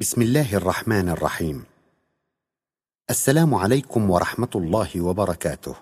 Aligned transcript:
بسم 0.00 0.22
الله 0.22 0.56
الرحمن 0.56 1.08
الرحيم. 1.08 1.64
السلام 3.10 3.54
عليكم 3.54 4.10
ورحمة 4.10 4.48
الله 4.54 5.00
وبركاته. 5.00 5.76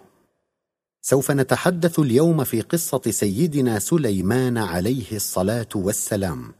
سوف 1.02 1.30
نتحدث 1.30 1.98
اليوم 1.98 2.44
في 2.44 2.60
قصة 2.60 3.00
سيدنا 3.10 3.78
سليمان 3.78 4.58
عليه 4.58 5.12
الصلاة 5.12 5.68
والسلام. 5.74 6.54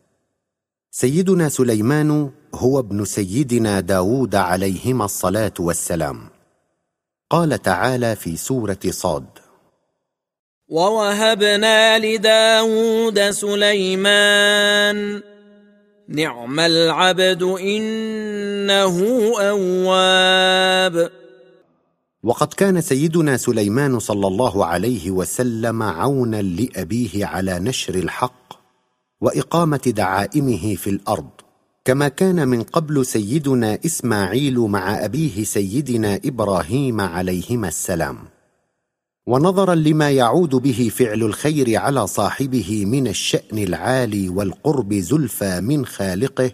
سيدنا 0.90 1.48
سليمان 1.48 2.30
هو 2.54 2.78
ابن 2.78 3.04
سيدنا 3.04 3.80
داود 3.80 4.34
عليهما 4.34 5.04
الصلاة 5.04 5.54
والسلام. 5.60 6.28
قال 7.30 7.62
تعالى 7.62 8.16
في 8.16 8.36
سورة 8.36 8.80
صاد 8.88 9.26
ووهبنا 10.68 11.98
لداود 11.98 13.30
سليمان 13.30 15.22
نعم 16.08 16.60
العبد 16.60 17.42
إنه 17.42 18.96
أواب. 19.40 21.10
وقد 22.22 22.54
كان 22.54 22.80
سيدنا 22.80 23.36
سليمان 23.36 23.98
صلى 23.98 24.26
الله 24.26 24.66
عليه 24.66 25.10
وسلم 25.10 25.82
عونا 25.82 26.42
لأبيه 26.42 27.26
على 27.26 27.58
نشر 27.58 27.94
الحق 27.94 28.52
وإقامة 29.20 29.92
دعائمه 29.96 30.74
في 30.74 30.90
الأرض 30.90 31.30
كما 31.84 32.08
كان 32.08 32.48
من 32.48 32.62
قبل 32.62 33.06
سيدنا 33.06 33.78
إسماعيل 33.86 34.58
مع 34.58 35.04
أبيه 35.04 35.44
سيدنا 35.44 36.20
إبراهيم 36.24 37.00
عليهما 37.00 37.68
السلام. 37.68 38.37
ونظرا 39.28 39.74
لما 39.74 40.10
يعود 40.10 40.50
به 40.54 40.90
فعل 40.94 41.22
الخير 41.22 41.76
على 41.76 42.06
صاحبه 42.06 42.84
من 42.86 43.06
الشأن 43.06 43.58
العالي 43.58 44.28
والقرب 44.28 44.94
زلفى 44.94 45.60
من 45.60 45.86
خالقه 45.86 46.50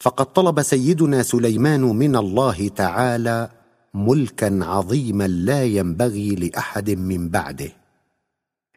فقد 0.00 0.26
طلب 0.26 0.62
سيدنا 0.62 1.22
سليمان 1.22 1.80
من 1.80 2.16
الله 2.16 2.68
تعالى 2.68 3.50
ملكا 3.94 4.58
عظيما 4.62 5.28
لا 5.28 5.64
ينبغي 5.64 6.34
لأحد 6.34 6.90
من 6.90 7.28
بعده 7.28 7.72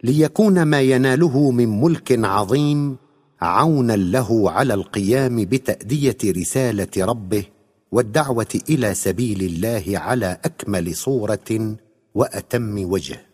ليكون 0.04 0.64
ما 0.64 0.82
يناله 0.82 1.52
من 1.52 1.82
ملك 1.82 2.26
عظيم 2.26 2.98
عونا 3.42 3.96
له 3.96 4.52
على 4.52 4.74
القيام 4.74 5.46
بتأدية 5.46 6.18
رسالة 6.26 7.06
ربه 7.06 7.44
والدعوة 7.92 8.60
إلى 8.70 8.94
سبيل 8.94 9.42
الله 9.42 9.84
على 9.88 10.38
أكمل 10.46 10.96
صورة 10.96 11.76
وأتم 12.16 12.92
وجه. 12.92 13.26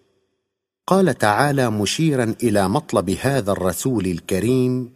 قال 0.88 1.18
تعالى 1.18 1.70
مشيرا 1.70 2.36
إلى 2.44 2.70
مطلب 2.70 3.10
هذا 3.10 3.52
الرسول 3.52 4.06
الكريم 4.06 4.94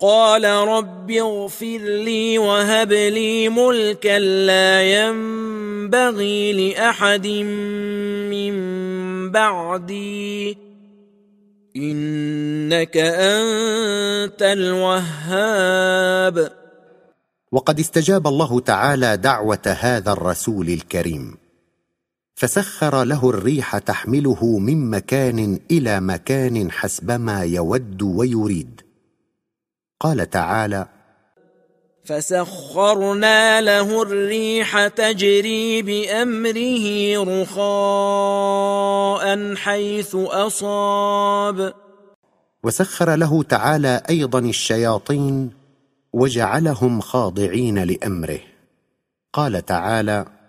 قال 0.00 0.44
رب 0.44 1.10
اغفر 1.10 1.78
لي 1.78 2.38
وهب 2.38 2.92
لي 2.92 3.48
ملكا 3.48 4.18
لا 4.18 4.82
ينبغي 4.82 6.52
لأحد 6.52 7.26
من 8.30 8.54
بعدي. 9.30 10.58
إنك 11.76 12.96
أنت 12.96 14.42
الوهاب. 14.42 16.52
وقد 17.52 17.80
استجاب 17.80 18.26
الله 18.26 18.60
تعالى 18.60 19.16
دعوة 19.16 19.76
هذا 19.80 20.12
الرسول 20.12 20.68
الكريم. 20.68 21.39
فسخر 22.40 23.04
له 23.04 23.30
الريح 23.30 23.78
تحمله 23.78 24.58
من 24.58 24.90
مكان 24.90 25.60
إلى 25.70 26.00
مكان 26.00 26.70
حسبما 26.70 27.42
يود 27.44 28.02
ويريد. 28.02 28.80
قال 30.00 30.30
تعالى 30.30 30.86
فسخرنا 32.04 33.60
له 33.60 34.02
الريح 34.02 34.86
تجري 34.86 35.82
بأمره 35.82 37.14
رخاء 37.42 39.24
حيث 39.54 40.14
أصاب. 40.14 41.74
وسخر 42.64 43.14
له 43.16 43.42
تعالى 43.42 44.02
أيضا 44.10 44.38
الشياطين 44.38 45.50
وجعلهم 46.12 47.00
خاضعين 47.00 47.78
لأمره. 47.78 48.40
قال 49.32 49.66
تعالى 49.66 50.39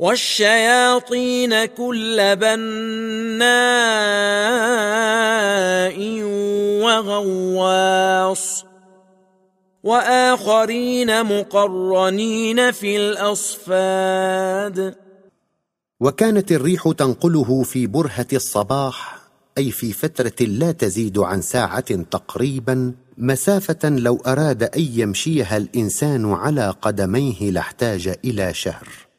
والشياطين 0.00 1.64
كل 1.64 2.36
بناء 2.36 3.50
وغواص. 6.84 8.64
وآخرين 9.82 11.24
مقرنين 11.24 12.72
في 12.72 12.96
الأصفاد. 12.96 14.94
وكانت 16.00 16.52
الريح 16.52 16.92
تنقله 16.98 17.62
في 17.62 17.86
برهة 17.86 18.26
الصباح 18.32 19.20
أي 19.58 19.70
في 19.70 19.92
فترة 19.92 20.46
لا 20.46 20.72
تزيد 20.72 21.18
عن 21.18 21.42
ساعة 21.42 21.94
تقريبا 22.10 22.94
مسافة 23.18 23.88
لو 23.88 24.16
أراد 24.26 24.62
أن 24.62 24.88
يمشيها 24.94 25.56
الإنسان 25.56 26.32
على 26.32 26.74
قدميه 26.82 27.50
لاحتاج 27.50 28.14
إلى 28.24 28.54
شهر. 28.54 29.09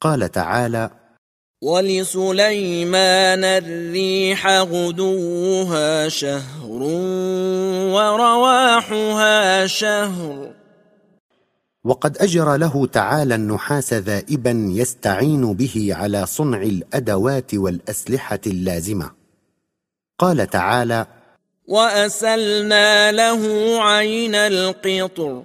قال 0.00 0.30
تعالى 0.30 0.90
ولسليمان 1.62 3.44
الريح 3.44 4.46
غدوها 4.46 6.08
شهر 6.08 6.82
ورواحها 7.94 9.66
شهر 9.66 10.52
وقد 11.84 12.18
اجرى 12.18 12.58
له 12.58 12.86
تعالى 12.86 13.34
النحاس 13.34 13.94
ذائبا 13.94 14.50
يستعين 14.70 15.52
به 15.52 15.88
على 15.90 16.26
صنع 16.26 16.62
الادوات 16.62 17.54
والاسلحه 17.54 18.40
اللازمه 18.46 19.10
قال 20.18 20.46
تعالى 20.46 21.06
واسلنا 21.68 23.12
له 23.12 23.42
عين 23.82 24.34
القطر 24.34 25.42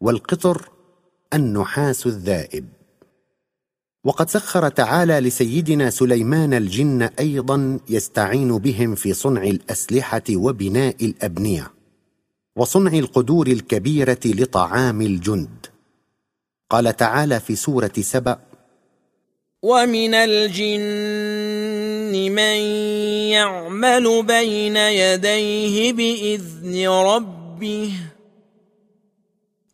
والقطر 0.00 0.68
النحاس 1.34 2.06
الذائب 2.06 2.75
وقد 4.06 4.30
سخر 4.30 4.68
تعالى 4.68 5.20
لسيدنا 5.20 5.90
سليمان 5.90 6.54
الجن 6.54 7.02
أيضا 7.02 7.80
يستعين 7.88 8.58
بهم 8.58 8.94
في 8.94 9.12
صنع 9.12 9.42
الأسلحة 9.42 10.22
وبناء 10.30 11.04
الأبنية 11.04 11.72
وصنع 12.56 12.92
القدور 12.92 13.46
الكبيرة 13.46 14.18
لطعام 14.24 15.02
الجند. 15.02 15.66
قال 16.70 16.96
تعالى 16.96 17.40
في 17.40 17.56
سورة 17.56 17.92
سبأ 18.00 18.38
ومن 19.62 20.14
الجن 20.14 22.32
من 22.32 22.56
يعمل 23.30 24.22
بين 24.22 24.76
يديه 24.76 25.92
بإذن 25.92 26.88
ربه 26.88 27.92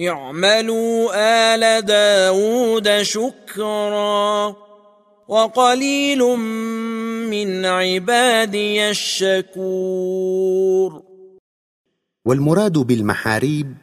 اعملوا 0.00 1.10
آل 1.54 1.84
داود 1.84 3.02
شكرا 3.02 4.56
وقليل 5.28 6.18
من 7.30 7.64
عبادي 7.64 8.90
الشكور. 8.90 10.22
والمراد 12.24 12.72
بالمحاريب 12.72 13.74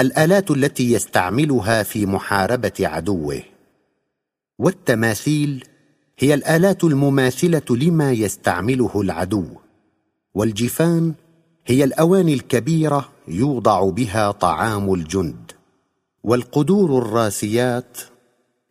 الآلات 0.00 0.50
التي 0.50 0.92
يستعملها 0.92 1.82
في 1.82 2.06
محاربة 2.06 2.72
عدوه. 2.80 3.42
والتماثيل 4.58 5.64
هي 6.18 6.34
الآلات 6.34 6.84
المماثلة 6.84 7.62
لما 7.70 8.12
يستعمله 8.12 9.00
العدو. 9.00 9.44
والجفان 10.34 11.14
هي 11.70 11.84
الأواني 11.84 12.34
الكبيرة 12.34 13.08
يوضع 13.28 13.90
بها 13.90 14.30
طعام 14.30 14.94
الجند. 14.94 15.52
والقدور 16.24 16.98
الراسيات 16.98 17.98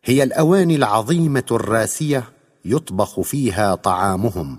هي 0.04 0.22
الأواني 0.22 0.76
العظيمة 0.76 1.44
الراسية 1.50 2.24
يطبخ 2.64 3.20
فيها 3.20 3.74
طعامهم. 3.74 4.56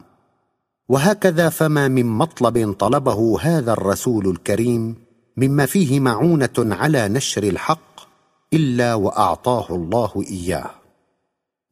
وهكذا 0.89 1.49
فما 1.49 1.87
من 1.87 2.05
مطلب 2.05 2.73
طلبه 2.73 3.37
هذا 3.41 3.73
الرسول 3.73 4.27
الكريم 4.27 4.95
مما 5.37 5.65
فيه 5.65 5.99
معونة 5.99 6.49
على 6.57 7.07
نشر 7.07 7.43
الحق 7.43 7.99
إلا 8.53 8.93
وأعطاه 8.95 9.65
الله 9.69 10.23
إياه. 10.29 10.71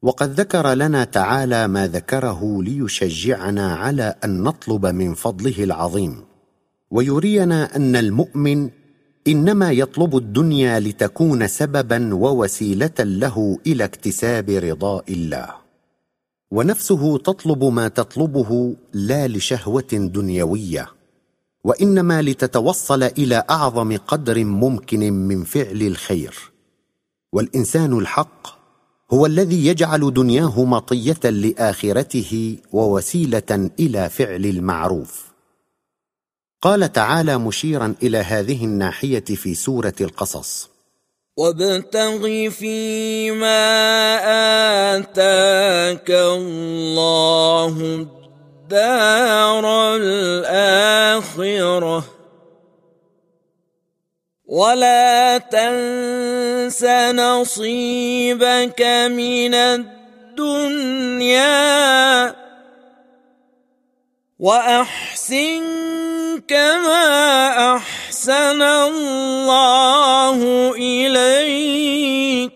وقد 0.02 0.40
ذكر 0.40 0.74
لنا 0.74 1.04
تعالى 1.04 1.68
ما 1.68 1.86
ذكره 1.86 2.62
ليشجعنا 2.62 3.74
على 3.74 4.14
أن 4.24 4.42
نطلب 4.42 4.86
من 4.86 5.14
فضله 5.14 5.64
العظيم. 5.64 6.27
ويرينا 6.90 7.76
أن 7.76 7.96
المؤمن 7.96 8.70
إنما 9.26 9.72
يطلب 9.72 10.16
الدنيا 10.16 10.80
لتكون 10.80 11.48
سببا 11.48 12.14
ووسيلة 12.14 12.94
له 13.00 13.58
إلى 13.66 13.84
اكتساب 13.84 14.50
رضاء 14.50 15.12
الله. 15.12 15.48
ونفسه 16.50 17.18
تطلب 17.18 17.64
ما 17.64 17.88
تطلبه 17.88 18.76
لا 18.92 19.28
لشهوة 19.28 19.88
دنيوية 19.92 20.88
وإنما 21.64 22.22
لتتوصل 22.22 23.02
إلى 23.02 23.44
أعظم 23.50 23.96
قدر 23.96 24.44
ممكن 24.44 25.12
من 25.12 25.44
فعل 25.44 25.82
الخير. 25.82 26.34
والإنسان 27.32 27.98
الحق 27.98 28.58
هو 29.12 29.26
الذي 29.26 29.66
يجعل 29.66 30.14
دنياه 30.14 30.64
مطية 30.64 31.30
لآخرته 31.30 32.56
ووسيلة 32.72 33.70
إلى 33.80 34.08
فعل 34.08 34.46
المعروف. 34.46 35.27
قال 36.62 36.92
تعالى 36.92 37.38
مشيرا 37.38 37.94
إلى 38.02 38.18
هذه 38.18 38.64
الناحية 38.64 39.24
في 39.24 39.54
سورة 39.54 39.94
القصص. 40.00 40.70
وابتغ 41.36 42.50
فيما 42.50 43.58
آتاك 44.96 46.10
الله 46.10 47.66
الدار 48.68 49.96
الآخرة. 49.96 50.94
ولا 54.46 55.38
تنس 55.38 56.84
نصيبك 57.14 58.82
من 59.10 59.54
الدنيا. 59.54 61.38
وأحسن 64.38 65.62
كما 66.48 67.76
أحسن 67.76 68.62
الله 68.62 70.38
إليك. 70.74 72.52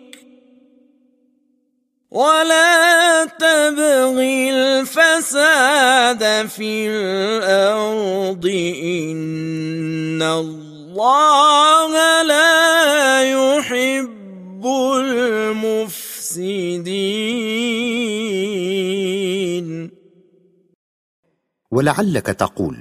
ولا 2.10 3.24
تبغ 3.24 4.20
الفساد 4.52 6.48
في 6.48 6.88
الأرض. 6.88 8.46
إن 8.82 10.22
الله 10.22 12.22
لا 12.22 13.22
يحب 13.22 14.66
المفسدين. 14.96 17.01
ولعلك 21.72 22.26
تقول 22.26 22.76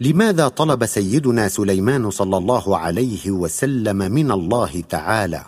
لماذا 0.00 0.48
طلب 0.48 0.86
سيدنا 0.86 1.48
سليمان 1.48 2.10
صلى 2.10 2.36
الله 2.36 2.78
عليه 2.78 3.30
وسلم 3.30 3.96
من 3.96 4.30
الله 4.30 4.80
تعالى 4.80 5.44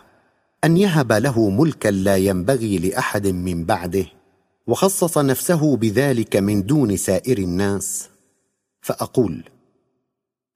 أن 0.64 0.76
يهب 0.76 1.12
له 1.12 1.50
ملكا 1.50 1.88
لا 1.88 2.16
ينبغي 2.16 2.78
لأحد 2.78 3.26
من 3.26 3.64
بعده 3.64 4.06
وخصص 4.66 5.18
نفسه 5.18 5.76
بذلك 5.76 6.36
من 6.36 6.66
دون 6.66 6.96
سائر 6.96 7.38
الناس؟ 7.38 8.08
فأقول 8.80 9.44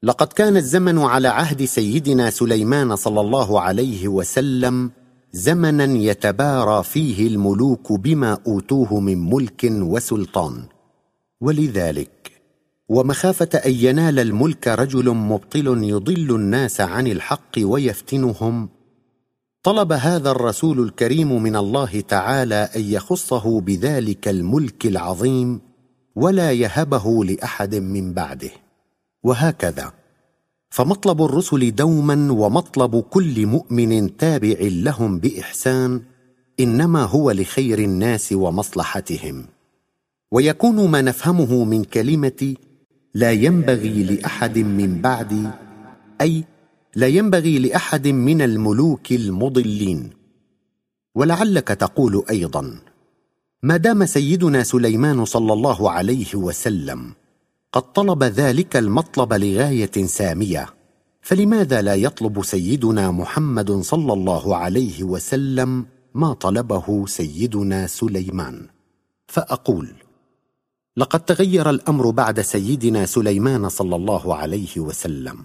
لقد 0.03 0.27
كان 0.27 0.56
الزمن 0.56 0.99
على 0.99 1.29
عهد 1.29 1.65
سيدنا 1.65 2.31
سليمان 2.31 2.97
صلى 2.97 3.21
الله 3.21 3.61
عليه 3.61 4.09
وسلم 4.09 4.91
زمنا 5.33 5.85
يتبارى 5.85 6.85
فيه 6.85 7.27
الملوك 7.27 7.93
بما 7.93 8.39
أوتوه 8.47 9.00
من 9.00 9.31
ملك 9.31 9.65
وسلطان. 9.65 10.78
ولذلك 11.40 12.32
ومخافة 12.88 13.58
أن 13.67 13.73
ينال 13.75 14.19
الملك 14.19 14.69
رجل 14.69 15.11
مبطل 15.11 15.85
يضل 15.85 16.35
الناس 16.35 16.81
عن 16.81 17.06
الحق 17.06 17.58
ويفتنهم 17.58 18.69
طلب 19.62 19.93
هذا 19.93 20.31
الرسول 20.31 20.81
الكريم 20.81 21.43
من 21.43 21.56
الله 21.56 22.00
تعالى 22.00 22.69
أن 22.76 22.81
يخصه 22.81 23.61
بذلك 23.61 24.29
الملك 24.29 24.87
العظيم 24.87 25.61
ولا 26.17 26.52
يهبه 26.52 27.25
لأحد 27.25 27.75
من 27.75 28.12
بعده. 28.12 28.50
وهكذا 29.23 29.93
فمطلب 30.70 31.23
الرسل 31.23 31.75
دوما 31.75 32.32
ومطلب 32.32 33.00
كل 33.00 33.46
مؤمن 33.46 34.17
تابع 34.17 34.56
لهم 34.61 35.19
بإحسان 35.19 36.02
إنما 36.61 37.05
هو 37.05 37.31
لخير 37.31 37.79
الناس 37.79 38.32
ومصلحتهم. 38.32 39.46
ويكون 40.33 40.89
ما 40.89 41.03
نفهمه 41.03 41.65
من 41.65 41.85
كلمة 41.85 42.55
لا 43.15 43.33
ينبغي 43.33 44.03
لأحد 44.03 44.59
من 44.59 45.01
بعدي 45.01 45.49
أي 46.21 46.45
لا 46.95 47.07
ينبغي 47.07 47.59
لأحد 47.59 48.09
من 48.09 48.43
الملوك 48.43 49.13
المضلين. 49.13 50.11
ولعلك 51.15 51.69
تقول 51.69 52.25
أيضا 52.31 52.81
ما 53.63 53.77
دام 53.77 54.07
سيدنا 54.07 54.63
سليمان 54.63 55.25
صلى 55.25 55.53
الله 55.53 55.91
عليه 55.91 56.35
وسلم 56.35 57.13
قد 57.73 57.93
طلب 57.93 58.25
ذلك 58.25 58.77
المطلب 58.77 59.33
لغاية 59.33 60.07
سامية 60.07 60.67
فلماذا 61.21 61.83
لا 61.83 61.95
يطلب 61.95 62.45
سيدنا 62.45 63.11
محمد 63.11 63.73
صلى 63.73 64.13
الله 64.13 64.57
عليه 64.57 65.05
وسلم 65.05 65.87
ما 66.15 66.33
طلبه 66.33 67.07
سيدنا 67.07 67.87
سليمان؟ 67.87 68.67
فأقول 69.27 69.89
لقد 70.99 71.21
تغير 71.21 71.71
الأمر 71.71 72.11
بعد 72.11 72.41
سيدنا 72.41 73.06
سليمان 73.06 73.69
صلى 73.69 73.97
الله 73.97 74.35
عليه 74.35 74.75
وسلم. 74.77 75.45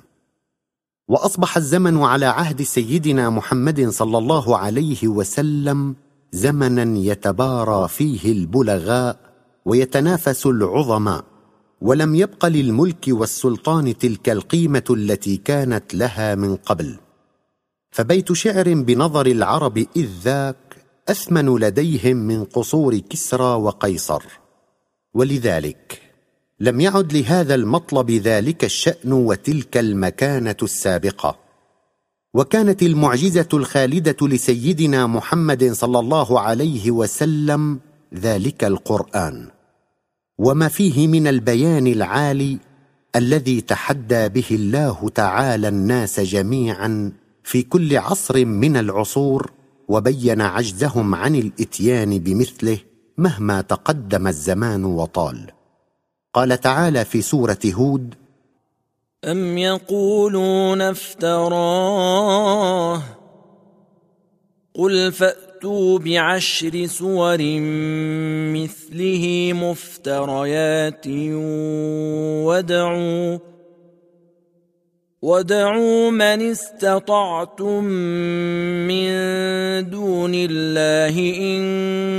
وأصبح 1.08 1.58
الزمن 1.58 2.04
على 2.04 2.26
عهد 2.26 2.62
سيدنا 2.62 3.30
محمد 3.30 3.90
صلى 3.90 4.18
الله 4.18 4.58
عليه 4.58 5.08
وسلم 5.08 5.96
زمنا 6.32 6.98
يتبارى 6.98 7.88
فيه 7.88 8.32
البلغاء 8.32 9.20
ويتنافس 9.66 10.46
العظماء 10.46 11.24
ولم 11.82 12.16
يبق 12.16 12.46
للملك 12.46 13.06
والسلطان 13.08 13.98
تلك 13.98 14.30
القيمة 14.30 14.84
التي 14.90 15.38
كانت 15.38 15.96
لها 15.96 16.36
من 16.36 16.56
قبل. 16.56 16.96
فبيت 17.92 18.34
شعر 18.34 18.74
بنظر 18.74 19.26
العرب 19.26 19.78
إذ 19.96 20.10
ذاك 20.24 20.86
أثمن 21.10 21.58
لديهم 21.58 22.18
من 22.18 22.44
قصور 22.44 22.98
كسرى 22.98 23.54
وقيصر. 23.56 24.43
ولذلك 25.14 26.02
لم 26.60 26.82
يعد 26.82 27.14
لهذا 27.14 27.56
المطلب 27.56 28.12
ذلك 28.12 28.64
الشأن 28.64 29.14
وتلك 29.14 29.78
المكانة 29.78 30.56
السابقة. 30.64 31.40
وكانت 32.34 32.84
المعجزة 32.84 33.48
الخالدة 33.54 34.28
لسيدنا 34.28 35.08
محمد 35.08 35.72
صلى 35.72 36.00
الله 36.00 36.40
عليه 36.40 36.92
وسلم 36.92 37.80
ذلك 38.16 38.64
القرآن. 38.64 39.48
وما 40.38 40.68
فيه 40.68 41.08
من 41.08 41.28
البيان 41.28 41.88
العالي 41.88 42.58
الذي 43.16 43.62
تحدى 43.62 44.30
به 44.30 44.46
الله 44.52 45.10
تعالى 45.16 45.68
الناس 45.68 46.20
جميعا 46.20 47.12
في 47.44 47.62
كل 47.62 47.98
عصر 47.98 48.46
من 48.46 48.78
العصور 48.78 49.52
وبين 49.88 50.42
عجزهم 50.42 51.16
عن 51.16 51.36
الإتيان 51.36 52.20
بمثله 52.20 52.78
مهما 53.18 53.62
تقدم 53.62 54.28
الزمان 54.28 54.86
وطال. 54.86 55.52
قال 56.34 56.60
تعالى 56.60 57.06
في 57.06 57.22
سورة 57.22 57.60
هود 57.66 58.16
أم 59.26 59.58
يقولون 59.58 60.82
افتراه؟ 60.82 62.24
قل 64.76 65.12
فأتوا 65.12 66.00
بعشر 66.00 66.86
سور 66.86 67.38
مثله 68.54 69.52
مفتريات 69.54 71.08
وادعوا 72.48 73.53
ودعوا 75.24 76.12
من 76.12 76.52
استطعتم 76.52 77.84
من 77.84 79.10
دون 79.90 80.32
الله 80.36 81.16
ان 81.40 81.64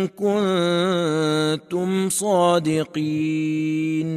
كنتم 0.08 2.08
صادقين 2.08 4.08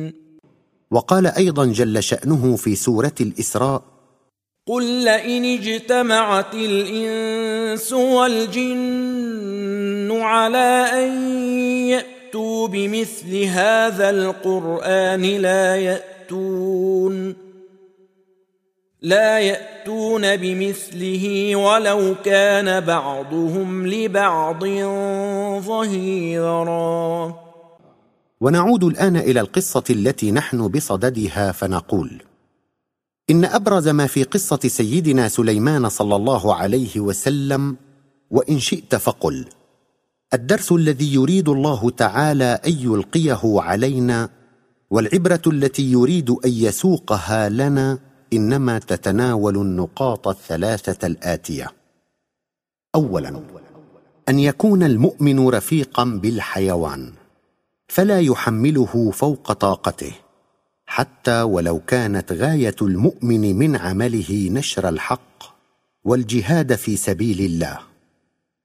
وقال 0.92 1.28
أيضا 1.28 1.66
جل 1.66 2.04
شأنه 2.04 2.56
في 2.56 2.76
سورة 2.76 3.16
الإسراء 3.22 3.82
قل 4.68 5.04
لئن 5.04 5.46
اجتمعت 5.46 6.54
الانس 6.54 7.94
والجن 7.94 10.12
على 10.12 10.88
ان 10.94 11.40
ياتوا 11.90 12.68
بمثل 12.68 13.44
هذا 13.44 14.10
القران 14.10 15.22
لا 15.22 15.76
ياتون 15.76 17.47
لا 19.02 19.40
يأتون 19.40 20.36
بمثله 20.36 21.56
ولو 21.56 22.16
كان 22.26 22.86
بعضهم 22.86 23.88
لبعض 23.88 24.64
ظهيرا. 25.66 27.36
ونعود 28.42 28.84
الآن 28.84 29.18
إلى 29.18 29.40
القصة 29.40 29.84
التي 29.90 30.32
نحن 30.32 30.68
بصددها 30.68 31.52
فنقول 31.52 32.24
إن 33.30 33.46
أبرز 33.46 33.88
ما 33.88 34.08
في 34.08 34.24
قصة 34.24 34.60
سيدنا 34.68 35.28
سليمان 35.28 35.90
صلى 35.90 36.16
الله 36.16 36.56
عليه 36.56 37.00
وسلم 37.00 37.78
وإن 38.32 38.60
شئت 38.60 38.96
فقل 38.96 39.46
الدرس 40.34 40.72
الذي 40.72 41.14
يريد 41.14 41.50
الله 41.50 41.90
تعالى 41.90 42.60
أن 42.68 42.72
يلقيه 42.72 43.42
علينا 43.44 44.30
والعبرة 44.90 45.42
التي 45.48 45.92
يريد 45.92 46.30
أن 46.30 46.52
يسوقها 46.52 47.50
لنا 47.50 48.00
إنما 48.34 48.80
تتناول 48.80 49.58
النقاط 49.58 50.28
الثلاثة 50.28 51.08
الآتية. 51.08 51.68
اولا 52.96 53.42
أن 54.30 54.40
يكون 54.40 54.84
المؤمن 54.84 55.50
رفيقا 55.50 56.04
بالحيوان 56.04 57.14
فلا 57.88 58.20
يحمله 58.20 59.12
فوق 59.12 59.54
طاقته 59.54 60.12
حتى 60.86 61.42
ولو 61.42 61.80
كانت 61.80 62.32
غاية 62.32 62.76
المؤمن 62.82 63.56
من 63.56 63.76
عمله 63.76 64.50
نشر 64.52 64.90
الحق 64.90 65.44
والجهاد 66.04 66.76
في 66.76 66.96
سبيل 66.96 67.40
الله. 67.40 67.80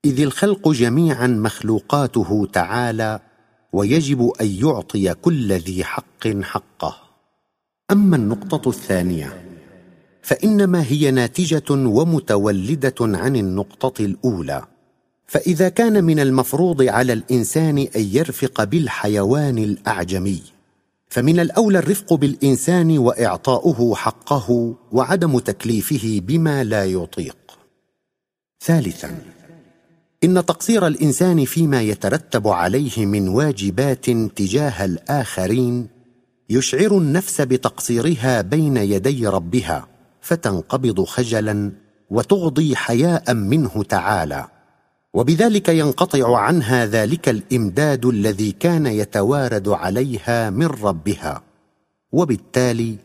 إذ 0.04 0.21
الخلق 0.21 0.69
جميعا 0.69 1.26
مخلوقاته 1.26 2.49
تعالى 2.52 3.21
ويجب 3.73 4.33
أن 4.40 4.47
يعطي 4.47 5.14
كل 5.14 5.52
ذي 5.52 5.85
حق 5.85 6.28
حقه. 6.42 6.97
أما 7.90 8.16
النقطة 8.16 8.69
الثانية 8.69 9.41
فإنما 10.23 10.83
هي 10.83 11.11
ناتجة 11.11 11.71
ومتولدة 11.71 12.95
عن 13.00 13.37
النقطة 13.37 14.05
الأولى. 14.05 14.62
فإذا 15.26 15.69
كان 15.69 16.05
من 16.05 16.21
المفروض 16.21 16.83
على 16.83 17.12
الإنسان 17.12 17.79
أن 17.79 18.09
يرفق 18.12 18.64
بالحيوان 18.64 19.59
الأعجمي 19.59 20.43
فمن 21.09 21.41
الأولى 21.41 21.79
الرفق 21.79 22.14
بالإنسان 22.14 22.99
وإعطاؤه 22.99 23.95
حقه 23.95 24.75
وعدم 24.93 25.38
تكليفه 25.38 26.21
بما 26.26 26.64
لا 26.64 26.85
يطيق. 26.85 27.37
ثالثا 28.64 29.19
إن 30.25 30.47
تقصير 30.47 30.87
الإنسان 30.87 31.45
فيما 31.45 31.83
يترتب 31.83 32.49
عليه 32.49 33.07
من 33.07 33.29
واجبات 33.29 34.11
تجاه 34.11 34.85
الآخرين 34.85 35.88
يشعر 36.50 36.99
النفس 36.99 37.41
بتقصيرها 37.41 38.41
بين 38.41 38.76
يدي 38.76 39.26
ربها. 39.26 39.91
فتنقبض 40.23 41.05
خجلا 41.05 41.73
وتغضي 42.11 42.76
حياء 42.76 43.35
منه 43.35 43.83
تعالى. 43.83 44.49
وبذلك 45.14 45.69
ينقطع 45.69 46.38
عنها 46.38 46.87
ذلك 46.87 47.29
الإمداد 47.29 48.07
الذي 48.07 48.52
كان 48.52 48.87
يتوارد 48.87 49.69
عليها 49.69 50.50
من 50.50 50.67
ربها 50.67 51.43
وبالتالي 52.12 52.97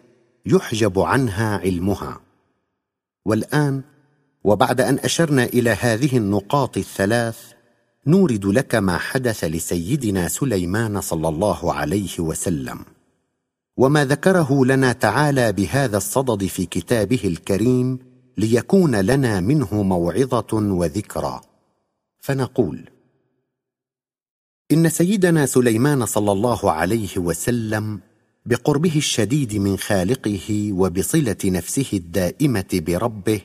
يحجب 0.45 0.99
عنها 0.99 1.57
علمها. 1.57 2.19
والآن 3.25 3.81
وبعد 4.43 4.81
أن 4.81 4.99
أشرنا 5.03 5.43
إلى 5.43 5.69
هذه 5.69 6.17
النقاط 6.17 6.77
الثلاث 6.77 7.39
نورد 8.07 8.45
لك 8.45 8.75
ما 8.75 8.97
حدث 8.97 9.43
لسيدنا 9.43 10.27
سليمان 10.27 11.01
صلى 11.01 11.27
الله 11.27 11.73
عليه 11.73 12.19
وسلم. 12.19 12.96
وما 13.77 14.05
ذكره 14.05 14.65
لنا 14.65 14.93
تعالى 14.93 15.51
بهذا 15.53 15.97
الصدد 15.97 16.45
في 16.45 16.65
كتابه 16.65 17.21
الكريم 17.23 17.99
ليكون 18.37 18.95
لنا 18.95 19.39
منه 19.39 19.83
موعظة 19.83 20.53
وذكرى. 20.53 21.41
فنقول 22.19 22.89
إن 24.71 24.89
سيدنا 24.89 25.45
سليمان 25.45 26.05
صلى 26.05 26.31
الله 26.31 26.71
عليه 26.71 27.17
وسلم 27.17 27.99
بقربه 28.45 28.95
الشديد 28.95 29.55
من 29.55 29.77
خالقه 29.77 30.69
وبصلة 30.71 31.37
نفسه 31.45 31.89
الدائمة 31.93 32.65
بربه 32.73 33.41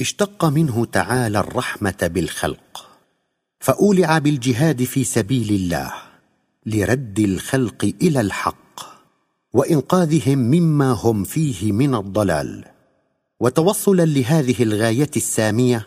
اشتق 0.00 0.44
منه 0.44 0.84
تعالى 0.84 1.38
الرحمة 1.38 1.96
بالخلق 2.14 2.90
فأولع 3.60 4.18
بالجهاد 4.18 4.84
في 4.84 5.04
سبيل 5.04 5.54
الله 5.54 5.92
لرد 6.66 7.18
الخلق 7.18 7.94
إلى 8.02 8.20
الحق. 8.20 8.63
وإنقاذهم 9.54 10.38
مما 10.38 10.92
هم 10.92 11.24
فيه 11.24 11.72
من 11.72 11.94
الضلال. 11.94 12.64
وتوصلا 13.40 14.04
لهذه 14.04 14.62
الغاية 14.62 15.10
السامية 15.16 15.86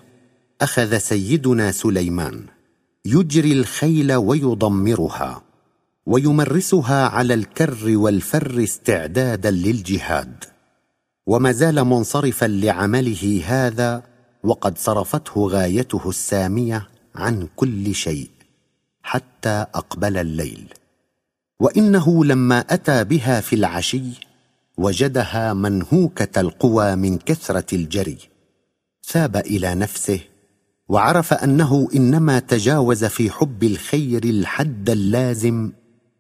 أخذ 0.61 0.97
سيدنا 0.97 1.71
سليمان. 1.71 2.45
يجري 3.05 3.53
الخيل 3.53 4.13
ويضمرها 4.13 5.43
ويمرسها 6.05 7.07
على 7.07 7.33
الكر 7.33 7.97
والفر 7.97 8.63
استعدادا 8.63 9.51
للجهاد. 9.51 10.43
وما 11.27 11.51
زال 11.51 11.83
منصرفا 11.83 12.45
لعمله 12.45 13.41
هذا 13.45 14.03
وقد 14.43 14.77
صرفته 14.77 15.47
غايته 15.47 16.09
السامية 16.09 16.87
عن 17.15 17.47
كل 17.55 17.95
شيء 17.95 18.29
حتى 19.03 19.65
أقبل 19.75 20.17
الليل. 20.17 20.73
وإنه 21.59 22.25
لما 22.25 22.59
أتى 22.59 23.03
بها 23.03 23.41
في 23.41 23.55
العشي 23.55 24.03
وجدها 24.77 25.53
منهوكة 25.53 26.41
القوى 26.41 26.95
من 26.95 27.17
كثرة 27.17 27.75
الجري 27.75 28.17
ثاب 29.03 29.35
إلى 29.35 29.75
نفسه 29.75 30.19
وعرف 30.89 31.33
أنه 31.33 31.87
إنما 31.95 32.39
تجاوز 32.39 33.05
في 33.05 33.31
حب 33.31 33.63
الخير 33.63 34.23
الحد 34.23 34.89
اللازم 34.89 35.71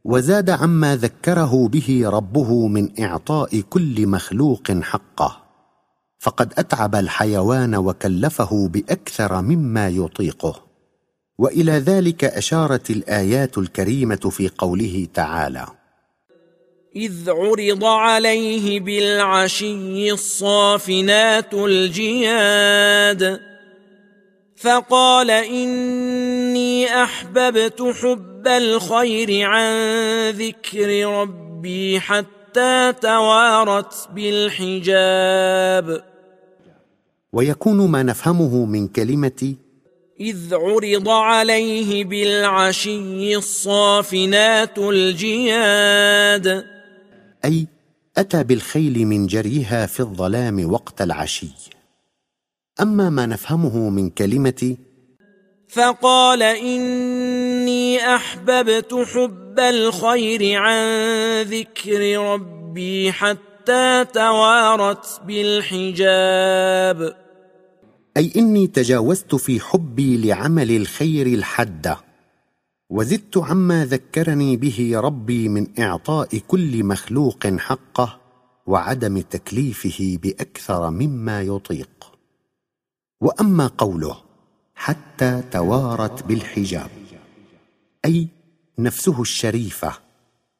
وزاد 0.03 0.49
عما 0.49 0.95
ذكره 0.95 1.67
به 1.67 2.01
ربه 2.05 2.67
من 2.67 3.03
إعطاء 3.03 3.61
كل 3.61 4.07
مخلوق 4.07 4.71
حقه. 4.71 5.43
فقد 6.19 6.53
أتعب 6.57 6.95
الحيوان 6.95 7.75
وكلفه 7.75 8.67
بأكثر 8.67 9.41
مما 9.41 9.87
يطيقه. 9.89 10.66
وإلى 11.37 11.71
ذلك 11.71 12.23
أشارت 12.23 12.89
الآيات 12.89 13.57
الكريمة 13.57 14.29
في 14.31 14.49
قوله 14.57 15.07
تعالى 15.13 15.67
إذ 16.95 17.29
عرض 17.29 17.83
عليه 17.83 18.79
بالعشي 18.79 20.11
الصافنات 20.11 21.53
الجياد 21.53 23.39
فقال 24.55 25.31
إني 25.31 27.03
أحببت 27.03 27.81
حب 27.81 28.47
الخير 28.47 29.47
عن 29.47 29.73
ذكر 30.29 31.05
ربي 31.05 31.99
حتى 31.99 32.93
توارت 33.01 34.09
بالحجاب. 34.13 36.03
ويكون 37.33 37.87
ما 37.91 38.03
نفهمه 38.03 38.65
من 38.65 38.87
كلمة 38.87 39.55
إذ 40.19 40.55
عرض 40.55 41.09
عليه 41.09 42.05
بالعشي 42.05 43.35
الصافنات 43.35 44.77
الجياد. 44.77 46.65
أي 47.45 47.67
أتى 48.17 48.43
بالخيل 48.43 49.05
من 49.05 49.27
جريها 49.27 49.85
في 49.85 49.99
الظلام 49.99 50.73
وقت 50.73 51.01
العشي. 51.01 51.49
أما 52.81 53.09
ما 53.09 53.25
نفهمه 53.25 53.89
من 53.89 54.09
كلمة 54.09 54.77
فقال 55.69 56.43
إني 56.43 58.15
أحببت 58.15 58.93
حب 58.93 59.59
الخير 59.59 60.59
عن 60.59 60.85
ذكر 61.41 62.17
ربي 62.19 63.11
حتى 63.11 64.05
توارت 64.13 65.21
بالحجاب. 65.25 67.15
أي 68.17 68.33
إني 68.35 68.67
تجاوزت 68.67 69.35
في 69.35 69.59
حبي 69.59 70.17
لعمل 70.17 70.71
الخير 70.71 71.27
الحده 71.27 71.97
وزدت 72.89 73.37
عما 73.37 73.85
ذكرني 73.85 74.57
به 74.57 74.91
ربي 74.95 75.49
من 75.49 75.67
إعطاء 75.79 76.37
كل 76.37 76.83
مخلوق 76.83 77.47
حقه 77.47 78.19
وعدم 78.67 79.21
تكليفه 79.21 80.17
بأكثر 80.23 80.89
مما 80.89 81.41
يطيق. 81.41 81.89
وأما 83.21 83.67
قوله 83.67 84.17
حتى 84.75 85.43
توارت 85.51 86.23
بالحجاب 86.23 86.89
أي 88.05 88.27
نفسه 88.79 89.21
الشريفة 89.21 89.93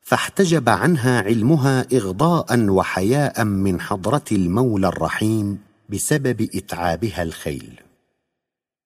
فاحتجب 0.02 0.70
عنها 0.70 1.22
علمها 1.22 1.86
اغضاء 1.94 2.70
وحياء 2.70 3.44
من 3.44 3.82
حضرة 3.82 4.26
المولى 4.32 4.88
الرحيم 4.88 5.67
بسبب 5.90 6.50
إتعابها 6.56 7.24
الخيل. 7.24 7.80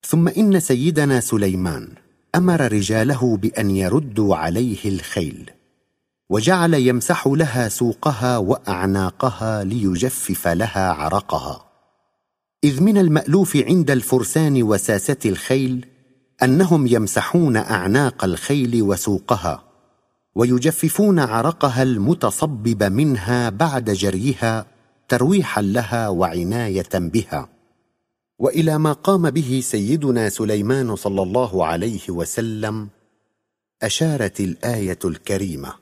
ثم 0.06 0.28
إن 0.28 0.60
سيدنا 0.60 1.20
سليمان 1.20 1.88
أمر 2.34 2.72
رجاله 2.72 3.36
بأن 3.36 3.70
يردوا 3.70 4.36
عليه 4.36 4.78
الخيل 4.84 5.50
وجعل 6.30 6.74
يمسح 6.74 7.26
لها 7.26 7.68
سوقها 7.68 8.38
وأعناقها 8.38 9.64
ليجفف 9.64 10.48
لها 10.48 10.92
عرقها. 10.92 11.64
إذ 12.64 12.82
من 12.82 12.98
المألوف 12.98 13.56
عند 13.56 13.90
الفرسان 13.90 14.62
وساسة 14.62 15.16
الخيل 15.26 15.86
أنهم 16.42 16.86
يمسحون 16.86 17.56
أعناق 17.56 18.24
الخيل 18.24 18.82
وسوقها 18.82 19.64
ويجففون 20.34 21.18
عرقها 21.18 21.82
المتصبب 21.82 22.82
منها 22.82 23.50
بعد 23.50 23.90
جريها 23.90 24.66
ترويحا 25.08 25.62
لها 25.62 26.08
وعناية 26.08 26.88
بها. 26.94 27.48
وإلى 28.38 28.78
ما 28.78 28.92
قام 28.92 29.30
به 29.30 29.60
سيدنا 29.64 30.28
سليمان 30.28 30.96
صلى 30.96 31.22
الله 31.22 31.66
عليه 31.66 32.10
وسلم 32.10 32.88
أشارت 33.82 34.40
الآية 34.40 34.98
الكريمة. 35.04 35.74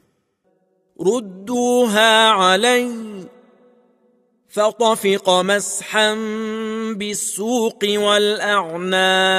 ردوها 1.00 2.28
علي 2.28 2.90
فطفق 4.48 5.30
مسحا 5.30 6.14
بالسوق 6.94 7.84
والأعناق. 7.84 9.30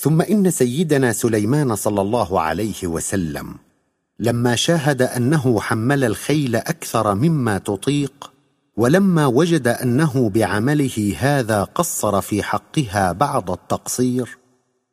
ثم 0.00 0.22
إن 0.22 0.50
سيدنا 0.50 1.12
سليمان 1.12 1.74
صلى 1.76 2.00
الله 2.00 2.40
عليه 2.40 2.86
وسلم 2.86 3.63
لما 4.18 4.56
شاهد 4.56 5.02
أنه 5.02 5.60
حمل 5.60 6.04
الخيل 6.04 6.56
أكثر 6.56 7.14
مما 7.14 7.58
تطيق 7.58 8.32
ولما 8.76 9.26
وجد 9.26 9.68
أنه 9.68 10.30
بعمله 10.30 11.14
هذا 11.18 11.64
قصر 11.64 12.20
في 12.20 12.42
حقها 12.42 13.12
بعض 13.12 13.50
التقصير 13.50 14.38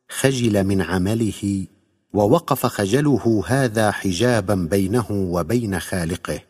خجل 0.08 0.64
من 0.64 0.82
عمله 0.82 1.66
ووقف 2.14 2.66
خجله 2.66 3.44
هذا 3.46 3.90
حجابا 3.90 4.54
بينه 4.54 5.06
وبين 5.10 5.80
خالقه. 5.80 6.40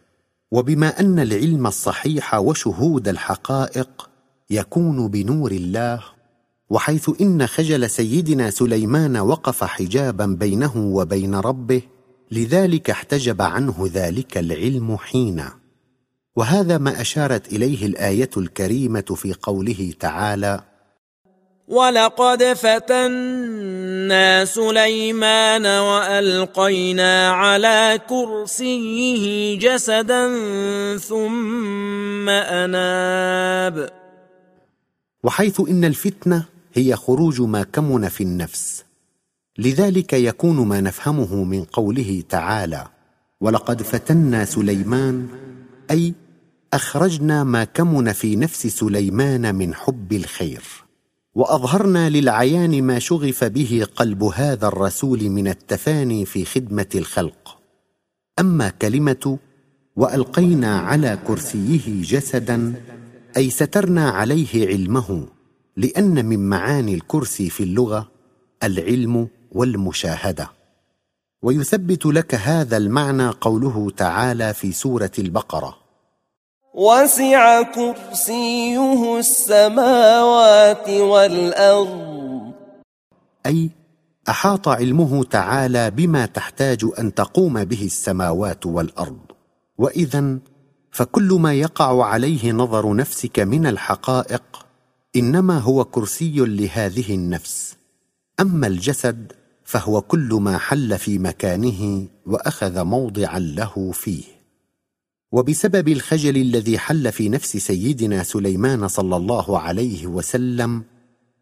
وبما 0.53 1.01
أن 1.01 1.19
العلم 1.19 1.67
الصحيح 1.67 2.35
وشهود 2.35 3.09
الحقائق 3.09 4.11
يكون 4.51 5.09
بنور 5.09 5.53
الله 5.53 6.01
وحيث 6.71 7.11
إن 7.21 7.47
خجل 7.47 7.91
سيدنا 7.91 8.51
سليمان 8.51 9.17
وقف 9.17 9.65
حجابا 9.65 10.27
بينه 10.27 10.77
وبين 10.77 11.35
ربه 11.35 11.83
لذلك 12.33 12.91
احتجب 12.91 13.43
عنه 13.43 13.91
ذلك 13.95 14.39
العلم 14.39 14.97
حينا 14.97 15.53
وهذا 16.37 16.79
ما 16.79 17.01
أشارت 17.01 17.53
إليه 17.53 17.87
الآية 17.87 18.31
الكريمة 18.37 19.15
في 19.17 19.35
قوله 19.43 19.93
تعالى 20.01 20.61
ولقد 21.69 22.45
فتنا 22.45 24.45
سليمان 24.45 25.67
والقينا 25.67 27.31
على 27.31 28.01
كرسيه 28.09 29.59
جسدا 29.59 30.29
ثم 30.99 32.29
اناب. 32.29 33.91
وحيث 35.25 35.61
إن 35.61 35.85
الفتنة 35.85 36.45
هي 36.75 36.97
خروج 36.97 37.41
ما 37.41 37.63
كمن 37.63 38.09
في 38.09 38.23
النفس. 38.23 38.85
لذلك 39.59 40.13
يكون 40.13 40.57
ما 40.57 40.81
نفهمه 40.81 41.45
من 41.45 41.65
قوله 41.65 42.23
تعالى 42.29 42.87
ولقد 43.41 43.83
فتنا 43.83 44.45
سليمان 44.45 45.29
أي 45.91 46.15
أخرجنا 46.73 47.45
ما 47.45 47.65
كمن 47.65 48.13
في 48.13 48.37
نفس 48.37 48.67
سليمان 48.67 49.55
من 49.55 49.75
حب 49.75 50.13
الخير 50.13 50.63
وأظهرنا 51.35 52.11
للعيان 52.11 52.83
ما 52.83 52.99
شغف 52.99 53.45
به 53.45 53.87
قلب 53.97 54.23
هذا 54.23 54.67
الرسول 54.67 55.31
من 55.31 55.49
التفاني 55.49 56.25
في 56.25 56.45
خدمة 56.45 56.87
الخلق 56.95 57.59
أما 58.39 58.69
كلمة 58.69 59.39
وألقينا 59.97 60.79
على 60.79 61.19
كرسيه 61.27 62.03
جسدا 62.03 62.75
أي 63.37 63.51
سترنا 63.51 64.11
عليه 64.11 64.69
علمه 64.69 65.27
لأن 65.77 66.25
من 66.27 66.49
معاني 66.49 66.95
الكرسي 66.95 67.51
في 67.51 67.63
اللغة 67.63 68.09
العلم 68.63 69.29
والمشاهدة. 69.53 70.51
ويثبت 71.43 72.07
لك 72.07 72.35
هذا 72.35 72.77
المعنى 72.77 73.29
قوله 73.29 73.91
تعالى 73.97 74.55
في 74.55 74.73
سورة 74.73 75.11
البقرة. 75.19 75.79
وسع 76.75 77.63
كرسيه 77.63 79.19
السماوات 79.19 80.89
والأرض. 80.89 82.53
أي 83.47 83.71
أحاط 84.29 84.69
علمه 84.69 85.25
تعالى 85.25 85.91
بما 85.91 86.27
تحتاج 86.27 86.85
أن 86.99 87.15
تقوم 87.15 87.65
به 87.65 87.85
السماوات 87.85 88.67
والأرض. 88.67 89.21
واذا 89.79 90.39
فكل 90.93 91.29
ما 91.41 91.55
يقع 91.55 92.05
عليه 92.05 92.53
نظر 92.53 92.95
نفسك 92.95 93.39
من 93.39 93.67
الحقائق 93.67 94.67
إنما 95.17 95.59
هو 95.59 95.85
كرسي 95.85 96.35
لهذه 96.37 97.15
النفس. 97.15 97.77
أما 98.41 98.67
الجسد 98.67 99.33
فهو 99.65 100.01
كل 100.01 100.35
ما 100.35 100.59
حل 100.59 100.99
في 100.99 101.19
مكانه 101.19 102.09
وأخذ 102.27 102.85
موضعا 102.85 103.39
له 103.39 103.93
فيه. 103.93 104.25
وبسبب 105.33 105.89
الخجل 105.89 106.37
الذي 106.37 106.79
حل 106.79 107.13
في 107.13 107.29
نفس 107.29 107.57
سيدنا 107.57 108.23
سليمان 108.23 108.89
صلى 108.89 109.17
الله 109.17 109.59
عليه 109.59 110.07
وسلم 110.07 110.85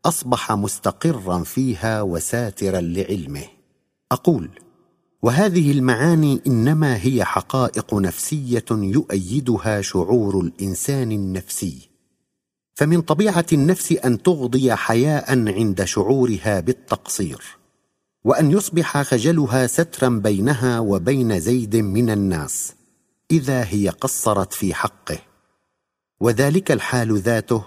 أصبح 0.05 0.53
مستقرا 0.53 1.43
فيها 1.43 2.03
وساترا 2.03 2.81
لعلمه. 2.81 3.45
أقول 4.13 4.51
وهذه 5.23 5.73
المعاني 5.73 6.41
إنما 6.47 6.97
هي 7.05 7.25
حقائق 7.25 7.95
نفسية 7.95 8.65
يؤيدها 8.71 9.81
شعور 9.81 10.41
الإنسان 10.41 11.13
النفسي. 11.13 11.89
فمن 12.75 13.01
طبيعة 13.01 13.47
النفس 13.53 13.93
أن 13.93 14.23
تغضي 14.23 14.75
حياء 14.75 15.49
عند 15.49 15.85
شعورها 15.85 16.61
بالتقصير. 16.61 17.60
وأن 18.25 18.51
يصبح 18.51 19.03
خجلها 19.03 19.67
سترا 19.67 20.09
بينها 20.09 20.79
وبين 20.79 21.41
زيد 21.41 21.77
من 21.77 22.11
الناس 22.11 22.75
إذا 23.31 23.65
هي 23.65 23.89
قصرت 23.89 24.53
في 24.53 24.75
حقه. 24.75 25.19
وذلك 26.21 26.73
الحال 26.73 27.19
ذاته 27.19 27.65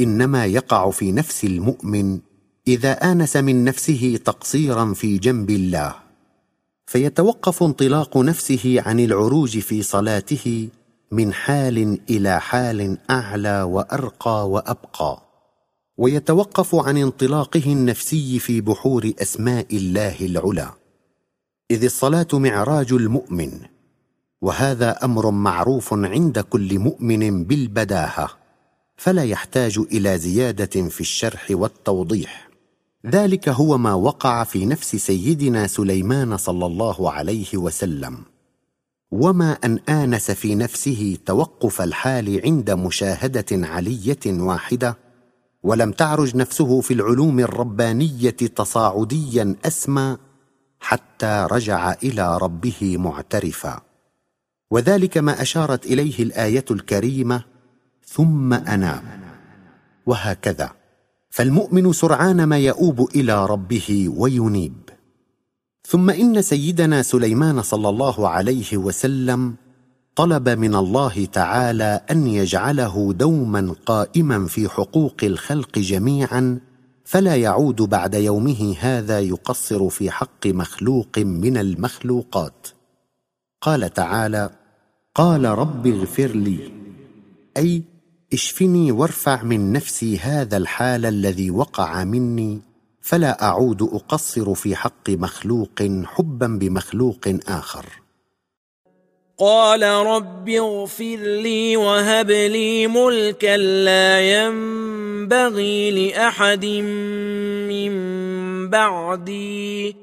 إنما 0.00 0.46
يقع 0.46 0.90
في 0.90 1.12
نفس 1.12 1.44
المؤمن 1.44 2.20
إذا 2.68 2.92
آنس 2.92 3.36
من 3.36 3.64
نفسه 3.64 4.18
تقصيرا 4.24 4.94
في 4.94 5.18
جنب 5.18 5.50
الله. 5.50 5.94
فيتوقف 6.86 7.62
انطلاق 7.62 8.18
نفسه 8.18 8.82
عن 8.86 9.00
العروج 9.00 9.58
في 9.58 9.82
صلاته 9.82 10.68
من 11.12 11.32
حال 11.32 12.00
إلى 12.10 12.40
حال 12.40 12.98
أعلى 13.10 13.62
وأرقى 13.62 14.50
وأبقى. 14.50 15.29
ويتوقف 16.00 16.74
عن 16.74 16.96
انطلاقه 16.96 17.72
النفسي 17.72 18.38
في 18.38 18.60
بحور 18.60 19.12
أسماء 19.22 19.66
الله 19.76 20.16
العلى 20.20 20.70
إذ 21.70 21.84
الصلاة 21.84 22.26
معراج 22.32 22.92
المؤمن 22.92 23.60
وهذا 24.42 25.04
أمر 25.04 25.30
معروف 25.30 25.94
عند 25.94 26.38
كل 26.38 26.78
مؤمن 26.78 27.44
بالبداهة 27.44 28.30
فلا 28.96 29.24
يحتاج 29.24 29.78
إلى 29.78 30.18
زيادة 30.18 30.88
في 30.88 31.00
الشرح 31.00 31.46
والتوضيح. 31.50 32.48
ذلك 33.06 33.48
هو 33.48 33.78
ما 33.78 33.94
وقع 33.94 34.44
في 34.44 34.66
نفس 34.66 34.96
سيدنا 34.96 35.66
سليمان 35.66 36.36
صلى 36.36 36.66
الله 36.66 37.12
عليه 37.12 37.56
وسلم. 37.56 38.18
وما 39.10 39.52
أن 39.52 39.78
آنس 39.88 40.30
في 40.30 40.54
نفسه 40.54 41.18
توقف 41.26 41.82
الحال 41.82 42.40
عند 42.44 42.70
مشاهدة 42.70 43.46
علية 43.52 44.26
واحدة 44.26 45.09
ولم 45.62 45.92
تعرج 45.92 46.36
نفسه 46.36 46.80
في 46.80 46.94
العلوم 46.94 47.40
الربانية 47.40 48.30
تصاعديا 48.30 49.56
أسمى 49.64 50.16
حتى 50.80 51.46
رجع 51.50 51.92
إلى 51.92 52.38
ربه 52.38 52.96
معترفا. 52.98 53.80
وذلك 54.70 55.18
ما 55.18 55.42
أشارت 55.42 55.86
إليه 55.86 56.22
الآية 56.22 56.64
الكريمة 56.70 57.44
ثم 58.06 58.52
اناب 58.52 59.02
وهكذا. 60.06 60.70
فالمؤمن 61.30 61.92
سرعان 61.92 62.44
ما 62.44 62.58
يؤوب 62.58 63.10
إلى 63.14 63.46
ربه 63.46 64.08
وينيب. 64.16 64.90
ثم 65.86 66.10
إن 66.10 66.42
سيدنا 66.42 67.02
سليمان 67.02 67.62
صلى 67.62 67.88
الله 67.88 68.28
عليه 68.28 68.76
وسلم 68.76 69.54
طلب 70.20 70.48
من 70.48 70.74
الله 70.74 71.24
تعالى 71.24 72.00
أن 72.10 72.26
يجعله 72.26 73.12
دوما 73.12 73.74
قائما 73.86 74.46
في 74.46 74.68
حقوق 74.68 75.16
الخلق 75.22 75.78
جميعا 75.78 76.60
فلا 77.04 77.36
يعود 77.36 77.82
بعد 77.82 78.14
يومه 78.14 78.76
هذا 78.80 79.20
يقصر 79.20 79.88
في 79.88 80.10
حق 80.10 80.46
مخلوق 80.46 81.18
من 81.18 81.56
المخلوقات. 81.56 82.66
قال 83.60 83.92
تعالى 83.92 84.50
قال 85.14 85.44
رب 85.44 85.86
اغفر 85.86 86.26
لي. 86.26 86.72
أي 87.56 87.82
اشفني 88.32 88.92
وارفع 88.92 89.42
من 89.42 89.72
نفسي 89.72 90.18
هذا 90.18 90.56
الحال 90.56 91.06
الذي 91.06 91.50
وقع 91.50 92.04
مني 92.04 92.60
فلا 93.00 93.44
أعود 93.44 93.82
أقصر 93.82 94.54
في 94.54 94.76
حق 94.76 95.10
مخلوق 95.10 95.82
حبا 96.04 96.46
بمخلوق 96.46 97.28
آخر. 97.48 97.99
قال 99.40 99.82
رب 99.82 100.48
اغفر 100.48 101.16
لي 101.16 101.76
وهب 101.76 102.30
لي 102.30 102.86
ملكا 102.86 103.56
لا 103.56 104.20
ينبغي 104.20 105.90
لأحد 105.90 106.64
من 107.68 107.92
بعدي. 108.70 109.96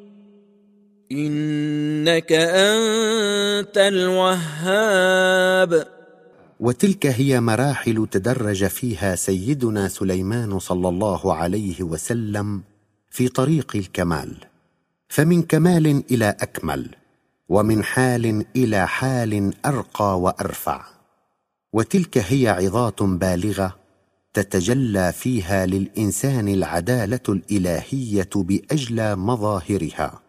إنك 1.12 2.32
أنت 2.32 3.78
الوهاب. 3.78 5.88
وتلك 6.60 7.06
هي 7.06 7.42
مراحل 7.42 8.08
تدرج 8.12 8.66
فيها 8.66 9.16
سيدنا 9.16 9.88
سليمان 9.88 10.60
صلى 10.60 10.90
الله 10.90 11.34
عليه 11.34 11.84
وسلم 11.84 12.62
في 13.10 13.28
طريق 13.28 13.72
الكمال. 13.76 14.34
فمن 15.10 15.42
كمال 15.42 16.04
إلى 16.12 16.36
أكمل. 16.40 16.90
ومن 17.50 17.84
حال 17.84 18.46
إلى 18.56 18.88
حال 18.88 19.54
أرقى 19.66 20.20
وأرفع. 20.20 20.86
وتلك 21.74 22.18
هي 22.18 22.48
عظات 22.48 23.04
بالغة 23.04 23.76
تتجلى 24.34 25.14
فيها 25.14 25.66
للإنسان 25.66 26.48
العدالة 26.48 27.20
الإلهية 27.30 28.30
بأجلى 28.36 29.16
مظاهرها. 29.16 30.22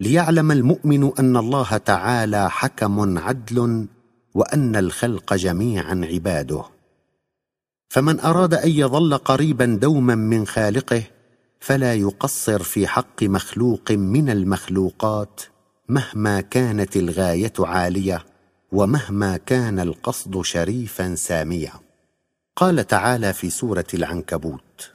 ليعلم 0.00 0.52
المؤمن 0.52 1.12
أن 1.18 1.36
الله 1.36 1.76
تعالى 1.76 2.50
حكم 2.50 3.18
عدل 3.18 3.86
وأن 4.34 4.76
الخلق 4.76 5.34
جميعا 5.34 6.00
عباده. 6.12 6.64
فمن 7.88 8.20
أراد 8.20 8.54
أن 8.54 8.70
يظل 8.70 9.18
قريبا 9.18 9.64
دوما 9.66 10.14
من 10.14 10.46
خالقه 10.46 11.02
فلا 11.60 11.94
يقصر 11.94 12.62
في 12.62 12.86
حق 12.86 13.22
مخلوق 13.22 13.92
من 13.92 14.30
المخلوقات 14.30 15.40
مهما 15.90 16.40
كانت 16.40 16.96
الغاية 16.96 17.52
عالية 17.58 18.24
ومهما 18.72 19.36
كان 19.36 19.80
القصد 19.80 20.42
شريفا 20.42 21.14
ساميا 21.14 21.72
قال 22.56 22.86
تعالى 22.86 23.32
في 23.32 23.50
سورة 23.50 23.84
العنكبوت. 23.94 24.90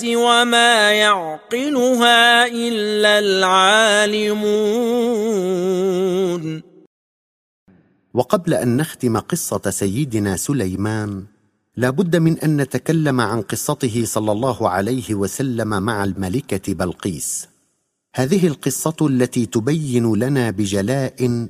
وما 0.05 0.93
يعقلها 0.93 2.47
إلا 2.47 3.19
العالمون. 3.19 4.47
وقبل 8.15 8.55
أن 8.55 8.77
نختم 8.77 9.19
قصة 9.19 9.71
سيدنا 9.71 10.37
سليمان 10.37 11.36
لا 11.77 11.91
بد 11.91 12.17
من 12.17 12.39
أن 12.39 12.57
نتكلم 12.57 13.21
عن 13.21 13.43
قصته 13.43 14.05
صلى 14.05 14.33
الله 14.33 14.69
عليه 14.69 15.15
وسلم 15.15 15.83
مع 15.83 16.05
الملكة 16.05 16.75
بلقيس. 16.75 17.49
هذه 18.15 18.47
القصة 18.47 18.97
التي 19.01 19.47
تبين 19.47 20.15
لنا 20.15 20.51
بجلاء 20.51 21.49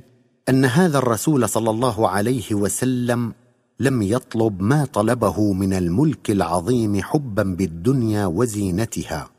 أن 0.49 0.65
هذا 0.65 0.97
الرسول 0.97 1.49
صلى 1.49 1.69
الله 1.69 2.09
عليه 2.09 2.53
وسلم 2.53 3.33
لم 3.79 4.01
يطلب 4.01 4.61
ما 4.61 4.85
طلبه 4.85 5.53
من 5.53 5.73
الملك 5.73 6.31
العظيم 6.31 7.01
حبا 7.01 7.43
بالدنيا 7.43 8.25
وزينتها 8.25 9.29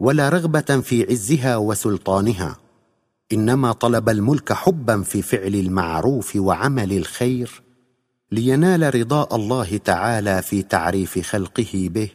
ولا 0.00 0.28
رغبة 0.28 0.80
في 0.80 1.06
عزها 1.10 1.56
وسلطانها 1.56 2.56
إنما 3.32 3.72
طلب 3.72 4.08
الملك 4.08 4.52
حبا 4.52 5.02
في 5.02 5.22
فعل 5.22 5.54
المعروف 5.54 6.36
وعمل 6.36 6.92
الخير 6.92 7.62
لينال 8.32 8.94
رضاء 8.94 9.36
الله 9.36 9.76
تعالى 9.76 10.42
في 10.42 10.62
تعريف 10.62 11.18
خلقه 11.18 11.88
به 11.92 12.10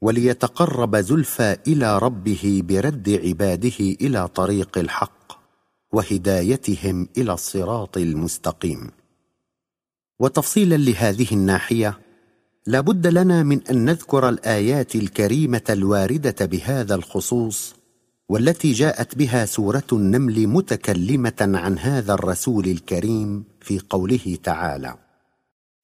وليتقرب 0.00 0.96
زلفى 0.96 1.56
إلى 1.66 1.98
ربه 1.98 2.62
برد 2.64 3.20
عباده 3.24 3.78
إلى 3.80 4.28
طريق 4.28 4.78
الحق 4.78 5.32
وهدايتهم 5.92 7.08
إلى 7.18 7.32
الصراط 7.32 7.96
المستقيم. 7.96 8.90
وتفصيلا 10.20 10.76
لهذه 10.76 11.26
الناحية 11.32 11.98
لا 12.66 12.80
بد 12.80 13.06
لنا 13.06 13.42
من 13.42 13.66
أن 13.66 13.84
نذكر 13.84 14.28
الآيات 14.28 14.94
الكريمة 14.94 15.62
الواردة 15.70 16.46
بهذا 16.46 16.94
الخصوص 16.94 17.74
والتي 18.28 18.72
جاءت 18.72 19.14
بها 19.18 19.46
سورة 19.46 19.86
النمل 19.92 20.46
متكلمة 20.46 21.34
عن 21.40 21.78
هذا 21.78 22.14
الرسول 22.14 22.66
الكريم 22.66 23.44
في 23.60 23.80
قوله 23.90 24.38
تعالى 24.42 25.11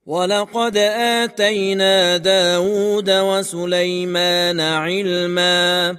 ولقد 0.09 0.77
آتينا 0.77 2.17
داود 2.17 3.11
وسليمان 3.11 4.61
علما 4.61 5.97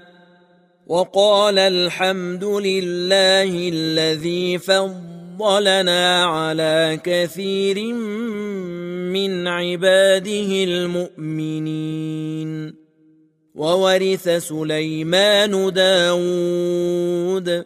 وقال 0.87 1.59
الحمد 1.59 2.43
لله 2.43 3.69
الذي 3.73 4.57
فضلنا 4.57 6.25
على 6.25 6.99
كثير 7.03 7.93
من 9.13 9.47
عباده 9.47 10.63
المؤمنين 10.63 12.09
وورث 13.55 14.29
سليمان 14.29 15.73
داود 15.73 17.65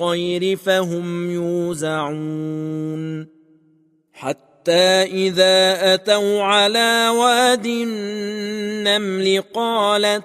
الطير 0.00 0.56
فهم 0.56 1.30
يوزعون. 1.30 3.26
حتى 4.12 5.02
إذا 5.02 5.94
أتوا 5.94 6.42
على 6.42 7.08
واد 7.08 7.66
النمل 7.66 9.42
قالت 9.54 10.24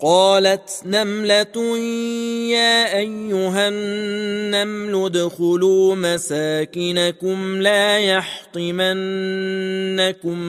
قالت 0.00 0.82
نملة 0.86 1.78
يا 2.48 2.98
أيها 2.98 3.68
النمل 3.68 5.04
ادخلوا 5.04 5.94
مساكنكم 5.94 7.62
لا 7.62 7.98
يحطمنكم 7.98 8.96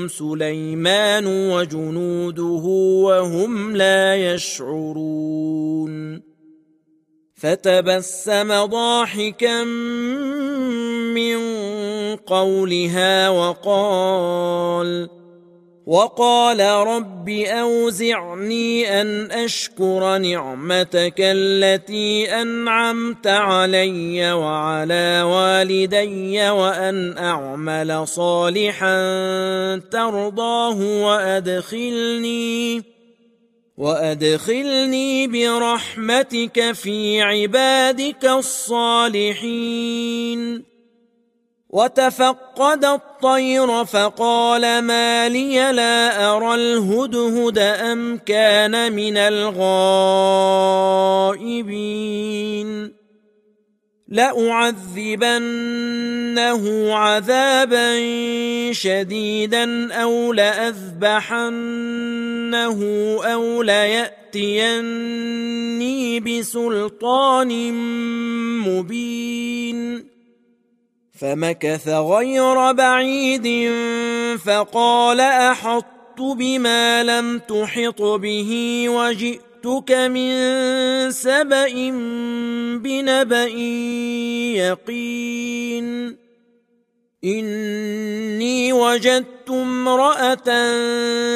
سليمان 0.07 1.27
وجنوده 1.27 2.63
وهم 3.03 3.75
لا 3.75 4.15
يشعرون. 4.33 5.97
فتبسم 7.37 8.65
ضاحكا 8.65 9.63
من 11.13 11.37
قولها 12.15 13.29
وقال 13.29 15.09
وقال 15.87 16.59
رب 16.59 17.29
أوزعني 17.29 19.01
أن 19.01 19.31
أشكر 19.31 20.17
نعمتك 20.17 21.15
التي 21.19 22.41
أنعمت 22.41 23.27
علي 23.27 24.33
وعلى 24.33 25.21
والدي 25.21 26.49
وأن 26.49 27.17
أعمل 27.17 28.07
صالحا 28.07 28.97
ترضاه 29.91 30.77
وأدخلني 31.03 32.83
وأدخلني 33.77 35.27
برحمتك 35.27 36.71
في 36.71 37.21
عبادك 37.21 38.25
الصالحين. 38.25 39.57
وتفقد 41.69 42.85
الطير 42.85 43.85
فقال 43.85 44.81
ما 44.81 45.29
لي 45.29 45.71
لا 45.71 46.31
أرى 46.35 46.55
الهدهد 46.55 47.57
أم 47.57 48.17
كان 48.17 48.93
من 48.93 49.17
الغائبين. 49.17 49.67
لأعذبنه 54.07 55.43
عذابا 56.95 57.97
شديدا 58.71 59.93
أو 59.93 60.33
لأذبحنه 60.33 61.57
أو 63.23 63.61
ليأتيني 63.61 64.19
بسلطان 66.19 67.73
مبين. 68.63 70.07
فمكث 71.19 71.87
غير 71.87 72.71
بعيد 72.71 73.71
فقال 74.45 75.19
أحطت 75.19 76.21
بما 76.21 77.03
لم 77.03 77.39
تحط 77.39 78.01
به 78.01 78.83
وجئت 78.89 79.46
جئتك 79.65 79.91
من 79.91 80.31
سبأ 81.11 81.89
بنبأ 82.77 83.47
يقين. 84.57 86.17
إني 87.23 88.73
وجدت 88.73 89.49
امرأة 89.49 90.49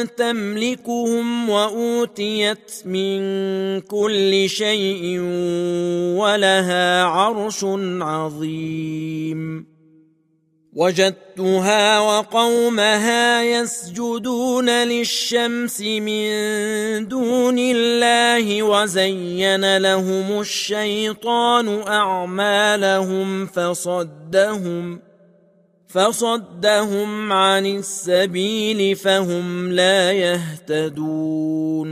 تملكهم 0.03 1.49
وأوتيت 1.49 2.71
من 2.86 3.21
كل 3.81 4.49
شيء 4.49 5.19
ولها 6.17 7.03
عرش 7.03 7.63
عظيم. 8.01 9.70
وجدتها 10.73 11.99
وقومها 11.99 13.43
يسجدون 13.43 14.69
للشمس 14.69 15.81
من 15.81 16.27
دون 17.07 17.60
الله 17.60 18.63
وزين 18.63 19.77
لهم 19.77 20.39
الشيطان 20.39 21.81
أعمالهم 21.88 23.45
فصدهم 23.45 25.01
فصدهم 25.88 27.34
عن 27.34 27.65
السبيل 27.65 28.95
فهم 28.95 29.71
لا 29.71 30.12
يهتدون. 30.12 31.91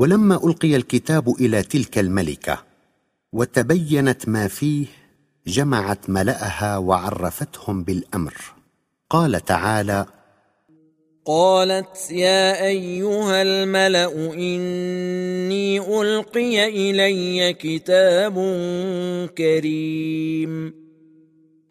ولما 0.00 0.40
ألقي 0.44 0.76
الكتاب 0.76 1.28
إلى 1.40 1.62
تلك 1.62 1.98
الملكة 1.98 2.62
وتبينت 3.32 4.28
ما 4.28 4.48
فيه 4.48 4.86
جمعت 5.46 6.10
ملأها 6.10 6.76
وعرفتهم 6.76 7.84
بالأمر. 7.84 8.34
قال 9.10 9.44
تعالى 9.44 10.06
قالت 11.26 12.10
يا 12.10 12.66
أيها 12.66 13.42
الملأ 13.42 14.34
إني 14.34 16.00
ألقي 16.00 16.68
إلي 16.68 17.52
كتاب 17.52 18.34
كريم. 19.38 20.79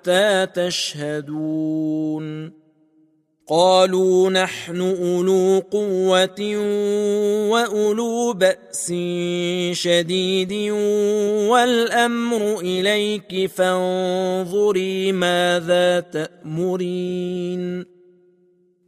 حتى 0.00 0.46
تشهدون. 0.54 2.52
قالوا 3.48 4.30
نحن 4.30 4.80
أولو 4.80 5.62
قوة 5.70 6.56
وأولو 7.50 8.32
بأس 8.32 8.92
شديد 9.72 10.52
والأمر 11.50 12.60
إليك 12.60 13.50
فانظري 13.50 15.12
ماذا 15.12 16.00
تأمرين. 16.00 17.99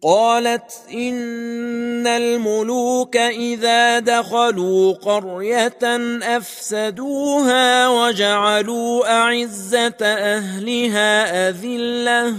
قالت 0.03 0.73
إن 0.95 2.07
الملوك 2.07 3.17
إذا 3.17 3.99
دخلوا 3.99 4.93
قرية 4.93 5.79
أفسدوها 6.23 7.88
وجعلوا 7.88 9.12
أعزة 9.21 9.97
أهلها 10.03 11.49
أذلة 11.49 12.35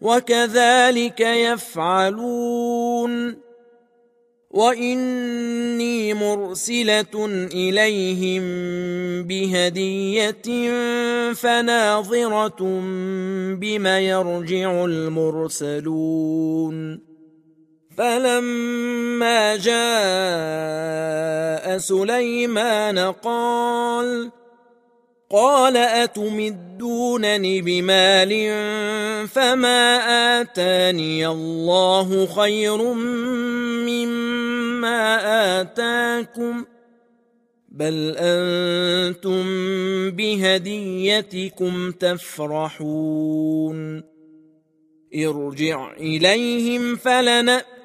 وكذلك 0.00 1.20
يفعلون 1.20 2.70
واني 4.50 6.14
مرسله 6.14 7.26
اليهم 7.54 8.42
بهديه 9.22 10.42
فناظره 11.32 12.56
بم 13.54 13.86
يرجع 13.86 14.84
المرسلون 14.84 16.30
فلما 17.96 19.56
جاء 19.56 19.80
سليمان 21.78 22.98
قال 22.98 24.30
قال 25.32 25.76
أتمدونني 25.76 27.62
بمال 27.62 28.30
فما 29.28 29.98
آتاني 30.40 31.26
الله 31.26 32.26
خير 32.26 32.82
مما 33.86 35.00
آتاكم 35.60 36.64
بل 37.68 38.14
أنتم 38.18 39.44
بهديتكم 40.10 41.90
تفرحون. 41.90 43.40
ارجع 45.14 45.92
إليهم 45.92 46.96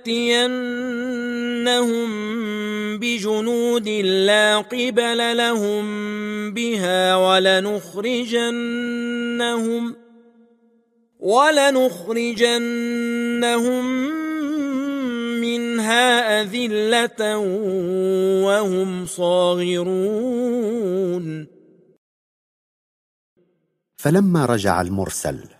فلناتينهم 0.06 2.10
بجنود 3.00 3.90
لا 3.90 4.58
قبل 4.58 5.38
لهم 5.38 5.86
بها 6.54 7.16
ولنخرجنهم 7.16 7.76
ولنخرجنهم 11.20 11.86
منها 15.42 16.42
أذلة 16.42 17.38
وهم 18.46 19.06
صاغرون. 19.06 20.46
فلما 23.98 24.46
رجع 24.46 24.82
المرسل 24.82 25.55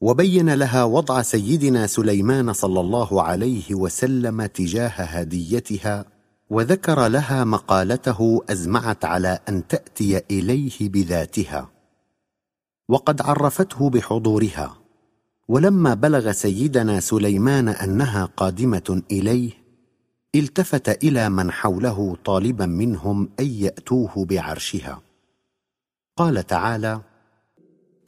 وبين 0.00 0.54
لها 0.54 0.84
وضع 0.84 1.22
سيدنا 1.22 1.86
سليمان 1.86 2.52
صلى 2.52 2.80
الله 2.80 3.22
عليه 3.22 3.74
وسلم 3.74 4.46
تجاه 4.46 4.88
هديتها 4.88 6.04
وذكر 6.50 7.08
لها 7.08 7.44
مقالته 7.44 8.40
أزمعت 8.50 9.04
على 9.04 9.38
أن 9.48 9.66
تأتي 9.66 10.22
إليه 10.30 10.88
بذاتها. 10.88 11.70
وقد 12.88 13.22
عرفته 13.22 13.90
بحضورها. 13.90 14.76
ولما 15.48 15.94
بلغ 15.94 16.32
سيدنا 16.32 17.00
سليمان 17.00 17.68
أنها 17.68 18.24
قادمة 18.24 19.02
إليه 19.10 19.50
التفت 20.34 21.04
إلى 21.04 21.28
من 21.28 21.50
حوله 21.50 22.16
طالبا 22.24 22.66
منهم 22.66 23.28
أن 23.40 23.46
يأتوه 23.46 24.24
بعرشها. 24.24 25.02
قال 26.16 26.46
تعالى 26.46 27.00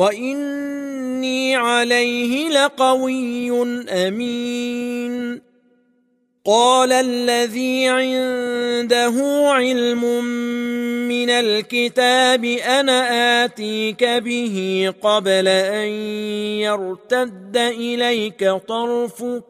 واني 0.00 1.56
عليه 1.56 2.48
لقوي 2.48 3.50
امين. 3.88 5.40
قال 6.44 6.92
الذي 6.92 7.88
عنده 7.88 9.14
علم 9.52 10.24
من 11.08 11.30
الكتاب 11.30 12.44
أنا 12.44 13.44
اتيك 13.44 14.04
به 14.04 14.88
قبل 15.02 15.48
ان 15.48 15.88
يرتد 16.64 17.56
اليك 17.56 18.50
طرفك 18.68 19.49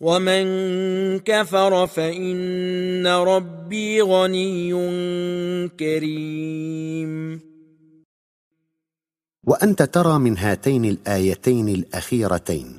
ومن 0.00 0.46
كفر 1.18 1.86
فان 1.86 3.06
ربي 3.06 4.02
غني 4.02 4.72
كريم. 5.68 7.40
وانت 9.44 9.82
ترى 9.82 10.18
من 10.18 10.38
هاتين 10.38 10.84
الايتين 10.84 11.68
الاخيرتين 11.68 12.76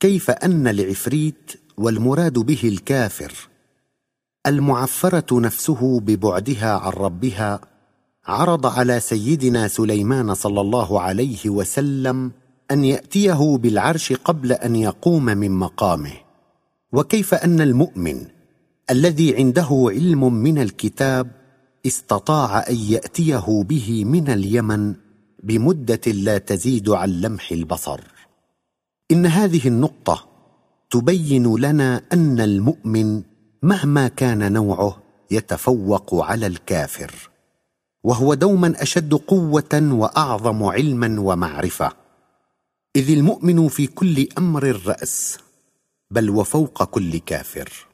كيف 0.00 0.30
ان 0.30 0.68
العفريت 0.68 1.52
والمراد 1.78 2.38
به 2.38 2.60
الكافر؟ 2.64 3.32
المعفره 4.46 5.40
نفسه 5.40 6.00
ببعدها 6.00 6.72
عن 6.72 6.92
ربها 6.92 7.60
عرض 8.26 8.66
على 8.66 9.00
سيدنا 9.00 9.68
سليمان 9.68 10.34
صلى 10.34 10.60
الله 10.60 11.00
عليه 11.00 11.48
وسلم 11.50 12.32
ان 12.70 12.84
ياتيه 12.84 13.56
بالعرش 13.56 14.12
قبل 14.12 14.52
ان 14.52 14.76
يقوم 14.76 15.24
من 15.24 15.50
مقامه. 15.50 16.27
وكيف 16.92 17.34
أن 17.34 17.60
المؤمن 17.60 18.26
الذي 18.90 19.36
عنده 19.36 19.68
علم 19.70 20.34
من 20.34 20.58
الكتاب 20.58 21.30
استطاع 21.86 22.68
أن 22.68 22.76
يأتيه 22.76 23.62
به 23.62 24.04
من 24.04 24.28
اليمن 24.28 24.94
بمدة 25.42 26.12
لا 26.12 26.38
تزيد 26.38 26.88
عن 26.88 27.20
لمح 27.20 27.52
البصر؟ 27.52 28.00
إن 29.10 29.26
هذه 29.26 29.68
النقطة 29.68 30.28
تبين 30.90 31.56
لنا 31.56 32.02
أن 32.12 32.40
المؤمن 32.40 33.22
مهما 33.62 34.08
كان 34.08 34.52
نوعه 34.52 35.02
يتفوق 35.30 36.14
على 36.14 36.46
الكافر 36.46 37.30
وهو 38.04 38.34
دوما 38.34 38.82
أشد 38.82 39.14
قوة 39.14 39.88
وأعظم 39.92 40.62
علما 40.62 41.20
ومعرفة. 41.20 41.92
إذ 42.96 43.10
المؤمن 43.10 43.68
في 43.68 43.86
كل 43.86 44.28
أمر 44.38 44.66
الرأس 44.66 45.38
بل 46.10 46.30
وفوق 46.30 46.84
كل 46.84 47.18
كافر. 47.18 47.86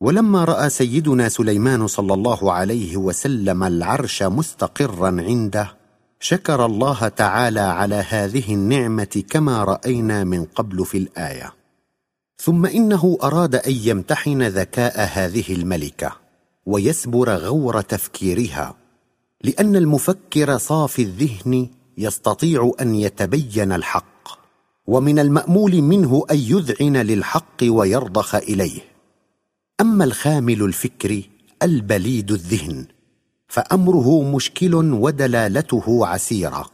ولما 0.00 0.44
رأى 0.44 0.70
سيدنا 0.70 1.28
سليمان 1.28 1.86
صلى 1.86 2.14
الله 2.14 2.52
عليه 2.52 2.96
وسلم 2.96 3.64
العرش 3.64 4.22
مستقرا 4.22 5.06
عنده 5.06 5.76
شكر 6.20 6.66
الله 6.66 7.08
تعالى 7.08 7.60
على 7.60 8.04
هذه 8.08 8.54
النعمة 8.54 9.22
كما 9.30 9.64
رأينا 9.64 10.24
من 10.24 10.44
قبل 10.44 10.84
في 10.84 10.98
الآية. 10.98 11.54
ثم 12.42 12.66
إنه 12.66 13.18
أراد 13.22 13.54
أن 13.54 13.72
يمتحن 13.72 14.42
ذكاء 14.42 15.08
هذه 15.12 15.54
الملكة 15.54 16.16
ويسبر 16.66 17.36
غور 17.36 17.80
تفكيرها 17.80 18.74
لأن 19.44 19.76
المفكر 19.76 20.58
صافي 20.58 21.02
الذهن 21.02 21.68
يستطيع 21.98 22.72
أن 22.80 22.94
يتبين 22.94 23.72
الحق. 23.72 24.09
ومن 24.90 25.18
المأمول 25.18 25.82
منه 25.82 26.24
أن 26.30 26.36
يذعن 26.36 26.96
للحق 26.96 27.62
ويرضخ 27.62 28.34
إليه. 28.34 28.80
أما 29.80 30.04
الخامل 30.04 30.62
الفكر 30.62 31.22
البليد 31.62 32.30
الذهن 32.30 32.86
فأمره 33.48 34.22
مشكل 34.22 34.74
ودلالته 34.74 36.06
عسيرة. 36.06 36.70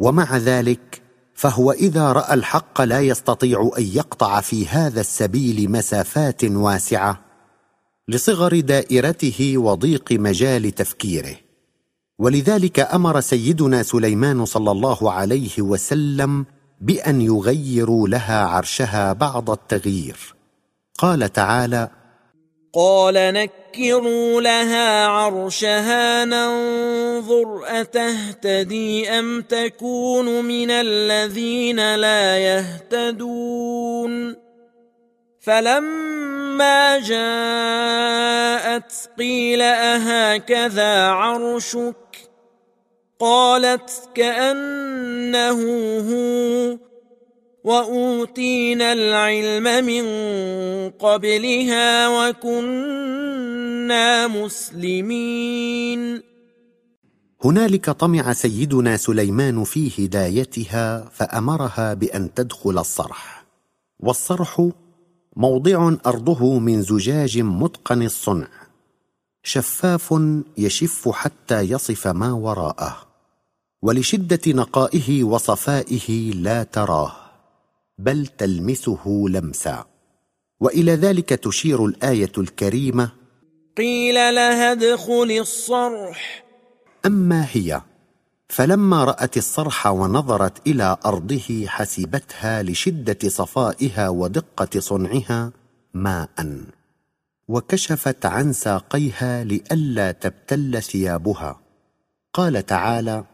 ومع 0.00 0.36
ذلك 0.36 1.02
فهو 1.34 1.72
إذا 1.72 2.12
رأى 2.12 2.34
الحق 2.34 2.80
لا 2.80 3.00
يستطيع 3.00 3.70
أن 3.78 3.84
يقطع 3.84 4.40
في 4.40 4.66
هذا 4.66 5.00
السبيل 5.00 5.70
مسافات 5.70 6.44
واسعة 6.44 7.20
لصغر 8.08 8.60
دائرته 8.60 9.58
وضيق 9.58 10.12
مجال 10.12 10.74
تفكيره. 10.74 11.36
ولذلك 12.18 12.80
أمر 12.80 13.20
سيدنا 13.20 13.82
سليمان 13.82 14.44
صلى 14.44 14.70
الله 14.70 15.12
عليه 15.12 15.62
وسلم 15.62 16.46
بأن 16.80 17.20
يغيروا 17.20 18.08
لها 18.08 18.44
عرشها 18.44 19.12
بعض 19.12 19.50
التغيير. 19.50 20.34
قال 20.98 21.32
تعالى 21.32 21.88
قال 22.74 23.14
نكروا 23.14 24.40
لها 24.40 25.06
عرشها 25.06 26.24
ننظر 26.24 27.60
أتهتدي 27.66 29.10
أم 29.10 29.42
تكون 29.42 30.44
من 30.44 30.70
الذين 30.70 31.94
لا 31.94 32.38
يهتدون. 32.38 34.36
فلما 35.40 36.98
جاءت 36.98 38.92
قيل 39.18 39.62
أهكذا 39.62 41.08
عرشك؟ 41.08 42.29
قالت 43.20 44.08
كأنه 44.14 45.60
هو 46.10 46.78
وأوتينا 47.64 48.92
العلم 48.92 49.84
من 49.84 50.04
قبلها 50.90 52.08
وكنا 52.28 53.06
مسلمين. 54.26 56.22
هنالك 57.44 57.90
طمع 57.90 58.32
سيدنا 58.32 58.96
سليمان 58.96 59.64
في 59.64 60.06
هدايتها 60.06 61.08
فأمرها 61.12 61.94
بأن 61.94 62.34
تدخل 62.34 62.78
الصرح. 62.78 63.44
والصرح 64.00 64.68
موضع 65.36 65.94
أرضه 66.06 66.58
من 66.58 66.82
زجاج 66.82 67.38
متقن 67.38 68.02
الصنع 68.02 68.48
شفاف 69.42 70.14
يشف 70.58 71.08
حتى 71.08 71.60
يصف 71.60 72.06
ما 72.06 72.32
وراءه. 72.32 73.09
ولشدة 73.82 74.40
نقائه 74.46 75.24
وصفائه 75.24 76.32
لا 76.32 76.62
تراه 76.62 77.12
بل 77.98 78.26
تلمسه 78.26 79.24
لمسا. 79.28 79.84
وإلى 80.60 80.92
ذلك 80.94 81.28
تشير 81.28 81.84
الآية 81.86 82.32
الكريمة 82.38 83.10
قيل 83.76 84.14
لها 84.14 84.72
ادخل 84.72 85.36
الصرح. 85.40 86.44
أما 87.06 87.46
هي 87.50 87.80
فلما 88.48 89.04
رأت 89.04 89.36
الصرح 89.36 89.86
ونظرت 89.86 90.66
إلى 90.66 90.96
أرضه 91.06 91.66
حسبتها 91.66 92.62
لشدة 92.62 93.28
صفائها 93.28 94.08
ودقة 94.08 94.80
صنعها 94.80 95.52
ماء 95.94 96.64
وكشفت 97.48 98.26
عن 98.26 98.52
ساقيها 98.52 99.44
لئلا 99.44 100.12
تبتل 100.12 100.82
ثيابها. 100.82 101.60
قال 102.34 102.66
تعالى 102.66 103.24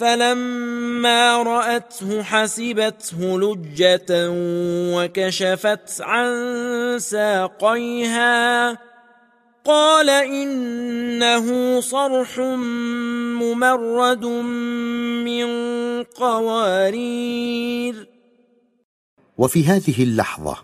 فلما 0.00 1.42
رأته 1.42 2.22
حسبته 2.22 3.40
لجة 3.40 4.06
وكشفت 4.96 6.00
عن 6.00 6.28
ساقيها. 6.98 8.78
قال 9.64 10.10
إنه 10.10 11.80
صرح 11.80 12.38
ممرد 13.42 14.24
من 15.24 15.46
قوارير. 16.02 18.06
وفي 19.38 19.64
هذه 19.64 20.02
اللحظة 20.02 20.56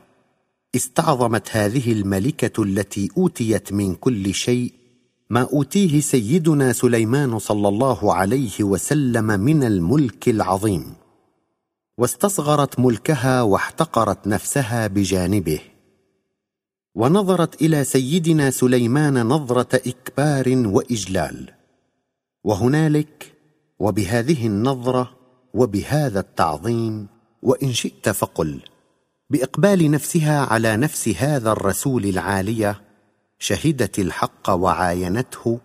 استعظمت 0.76 1.49
هذه 1.51 1.93
الملكة 1.93 2.62
التي 2.62 3.09
أوتيت 3.16 3.72
من 3.72 3.95
كل 3.95 4.34
شيء 4.34 4.72
ما 5.31 5.49
أوتيه 5.53 6.01
سيدنا 6.01 6.72
سليمان 6.72 7.39
صلى 7.39 7.68
الله 7.68 8.14
عليه 8.14 8.53
وسلم 8.61 9.24
من 9.24 9.64
الملك 9.64 10.29
العظيم. 10.29 10.95
واستصغرت 11.99 12.81
ملكها 12.81 13.43
واحتقرت 13.43 14.27
نفسها 14.27 14.87
بجانبه. 14.87 15.61
ونظرت 16.95 17.62
إلى 17.62 17.85
سيدنا 17.85 18.51
سليمان 18.51 19.27
نظرة 19.27 19.74
إكبار 19.74 20.62
وإجلال. 20.66 21.53
وهنالك 22.45 23.33
وبهذه 23.79 24.47
النظرة 24.47 25.11
وبهذا 25.55 26.20
التعظيم 26.20 27.07
وإن 27.43 27.72
شئت 27.72 28.09
فقل 28.09 28.61
بإقبال 29.31 29.91
نفسها 29.91 30.41
على 30.41 30.77
نفس 30.77 31.09
هذا 31.09 31.53
الرسول 31.53 32.05
العالية 32.05 32.86
شهدت 33.39 33.99
الحق 33.99 34.51
وعاينته 34.51 35.61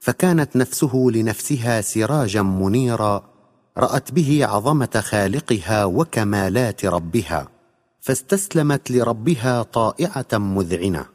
فكانت 0.00 0.56
نفسه 0.56 1.06
لنفسها 1.12 1.80
سراجا 1.80 2.42
منيرا 2.42 3.30
رأت 3.78 4.12
به 4.12 4.46
عظمة 4.46 5.02
خالقها 5.04 5.84
وكمالات 5.84 6.84
ربها 6.84 7.48
فاستسلمت 8.00 8.90
لربها 8.90 9.62
طائعة 9.62 10.26
مذعنة. 10.32 11.06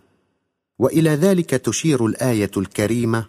وإلى 0.80 1.10
ذلك 1.10 1.50
تشير 1.50 2.06
الآية 2.06 2.52
الكريمة 2.58 3.26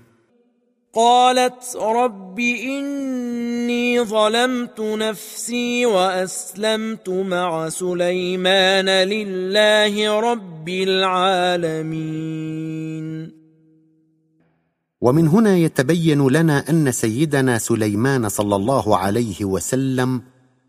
قالت 0.94 1.76
رب 1.76 2.38
إني 2.38 4.00
ظلمت 4.00 4.80
نفسي 4.80 5.86
وأسلمت 5.86 7.08
مع 7.08 7.68
سليمان 7.68 8.88
لله 8.88 10.20
رب 10.20 10.68
العالمين. 10.68 12.12
ومن 15.00 15.28
هنا 15.28 15.56
يتبين 15.56 16.28
لنا 16.28 16.70
أن 16.70 16.92
سيدنا 16.92 17.58
سليمان 17.58 18.28
صلى 18.28 18.56
الله 18.56 18.96
عليه 18.96 19.44
وسلم 19.44 20.22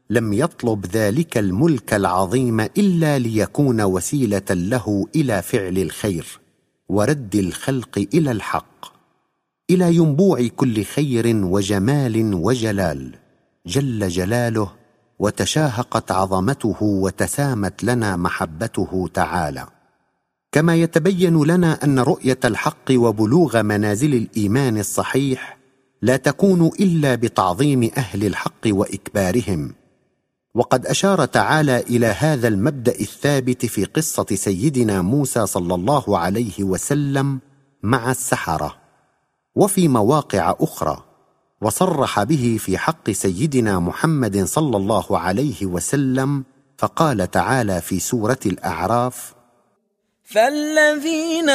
لم 0.10 0.34
يطلب 0.34 0.86
ذلك 0.86 1.38
الملك 1.38 1.94
العظيم 1.94 2.60
إلا 2.62 3.20
ليكون 3.20 3.82
وسيلة 3.82 4.50
له 4.52 5.08
إلى 5.16 5.42
فعل 5.42 5.78
الخير 5.78 6.40
ورد 6.90 7.36
الخلق 7.36 8.08
إلى 8.14 8.32
الحق. 8.32 8.93
إلى 9.74 9.96
ينبوع 9.96 10.48
كل 10.48 10.84
خير 10.84 11.36
وجمال 11.36 12.34
وجلال. 12.34 13.16
جل 13.66 14.08
جلاله 14.08 14.72
وتشاهقت 15.20 16.12
عظمته 16.12 16.78
وتسامت 16.84 17.84
لنا 17.84 18.16
محبته 18.16 19.10
تعالى. 19.14 19.66
كما 20.52 20.76
يتبين 20.76 21.44
لنا 21.44 21.84
أن 21.84 22.00
رؤية 22.00 22.40
الحق 22.46 22.92
وبلوغ 22.92 23.62
منازل 23.62 24.14
الإيمان 24.16 24.78
الصحيح 24.78 25.58
لا 26.02 26.18
تكون 26.18 26.72
إلا 26.80 27.16
بتعظيم 27.16 27.92
أهل 27.98 28.26
الحق 28.26 28.68
وإكبارهم. 28.68 29.74
وقد 30.56 30.86
أشار 30.86 31.26
تعالى 31.26 31.80
إلى 31.80 32.08
هذا 32.08 32.48
المبدأ 32.48 33.00
الثابت 33.00 33.66
في 33.66 33.86
قصة 33.86 34.26
سيدنا 34.34 35.02
موسى 35.02 35.46
صلى 35.46 35.76
الله 35.76 36.18
عليه 36.18 36.64
وسلم 36.64 37.40
مع 37.84 38.12
السحرة. 38.12 38.83
وفي 39.56 39.88
مواقع 39.88 40.56
أخرى 40.60 41.04
وصرح 41.62 42.24
به 42.24 42.58
في 42.60 42.78
حق 42.78 43.12
سيدنا 43.12 43.80
محمد 43.80 44.44
صلى 44.44 44.78
الله 44.78 45.20
عليه 45.20 45.66
وسلم 45.66 46.44
فقال 46.78 47.32
تعالى 47.32 47.82
في 47.82 48.00
سورة 48.00 48.40
الأعراف 48.46 49.34
فالذين 50.24 51.50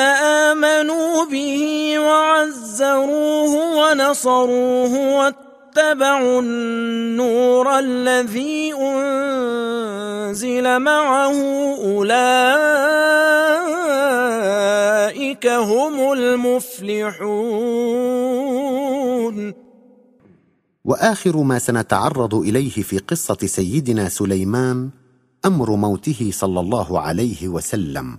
آمنوا 0.55 1.24
به 1.24 1.94
وعزروه 1.99 3.53
ونصروه 3.76 5.28
واتبعوا 5.79 6.43
النور 6.43 7.79
الذي 7.79 8.74
أنزل 8.74 10.79
معه. 10.79 11.35
أولئك 11.85 12.26
هم 15.47 16.12
المفلحون. 16.12 17.29
وآخر 20.85 21.37
ما 21.37 21.59
سنتعرض 21.59 22.35
إليه 22.35 22.70
في 22.70 22.99
قصة 22.99 23.39
سيدنا 23.45 24.09
سليمان 24.09 24.91
أمر 25.47 25.70
موته 25.70 26.31
صلى 26.33 26.61
الله 26.61 27.01
عليه 27.01 27.49
وسلم. 27.49 28.18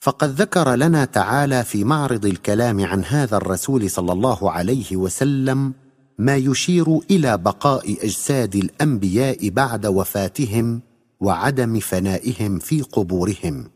فقد 0.00 0.40
ذكر 0.40 0.74
لنا 0.74 1.04
تعالى 1.04 1.64
في 1.64 1.84
معرض 1.84 2.26
الكلام 2.26 2.84
عن 2.84 3.04
هذا 3.04 3.36
الرسول 3.36 3.90
صلى 3.90 4.12
الله 4.12 4.50
عليه 4.50 4.96
وسلم 4.96 5.72
ما 6.18 6.36
يشير 6.36 6.98
إلى 7.10 7.38
بقاء 7.38 8.04
أجساد 8.04 8.56
الأنبياء 8.56 9.48
بعد 9.48 9.86
وفاتهم 9.86 10.80
وعدم 11.20 11.80
فنائهم 11.80 12.58
في 12.58 12.82
قبورهم. 12.82 13.70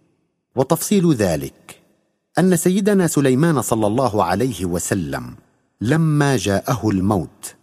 وتفصيل 0.57 1.15
ذلك 1.15 1.81
أن 2.39 2.57
سيدنا 2.57 3.07
سليمان 3.07 3.63
صلى 3.63 3.87
الله 3.87 4.25
عليه 4.25 4.65
وسلم 4.65 5.35
لما 5.81 6.37
جاءه 6.37 6.91
الموت 6.91 7.55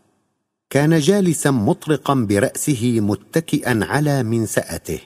كان 0.70 1.00
جالسا 1.00 1.52
مطرقا 1.52 2.14
برأسه 2.14 3.00
متكئا 3.00 3.80
على 3.84 4.24
منسأته 4.24 5.00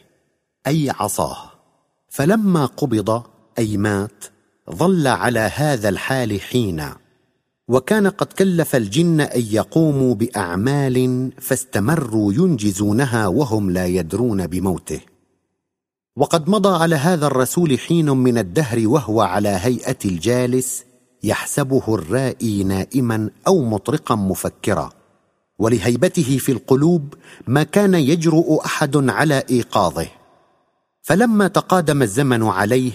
أي 0.68 0.90
عصاه. 0.90 1.52
فلما 2.10 2.66
قبض 2.66 3.24
أي 3.60 3.78
مات 3.78 4.24
ظل 4.72 5.08
على 5.08 5.40
هذا 5.40 5.90
الحال 5.90 6.42
حينا. 6.42 6.98
وكان 7.68 8.08
قد 8.08 8.28
كلف 8.28 8.76
الجن 8.76 9.22
أن 9.22 9.42
يقوموا 9.52 10.16
بأعمال 10.16 11.32
فاستمروا 11.42 12.34
ينجزونها 12.34 13.28
وهم 13.28 13.72
لا 13.72 13.86
يدرون 13.86 14.48
بموته. 14.48 15.00
وقد 16.16 16.50
مضى 16.50 16.84
على 16.84 16.96
هذا 16.96 17.28
الرسول 17.28 17.80
حين 17.80 18.10
من 18.10 18.38
الدهر 18.38 18.88
وهو 18.88 19.22
على 19.22 19.50
هيئة 19.50 19.98
الجالس 20.06 20.84
يحسبه 21.24 21.84
الرائي 21.88 22.64
نائما 22.64 23.30
أو 23.48 23.64
مطرقا 23.64 24.16
مفكرا. 24.16 24.90
ولهيبته 25.60 26.38
في 26.38 26.52
القلوب 26.52 27.14
ما 27.48 27.64
كان 27.64 27.94
يجرؤ 27.94 28.66
أحد 28.66 29.10
على 29.10 29.44
إيقاظه. 29.50 30.08
فلما 31.02 31.48
تقادم 31.48 32.02
الزمن 32.02 32.44
عليه 32.44 32.92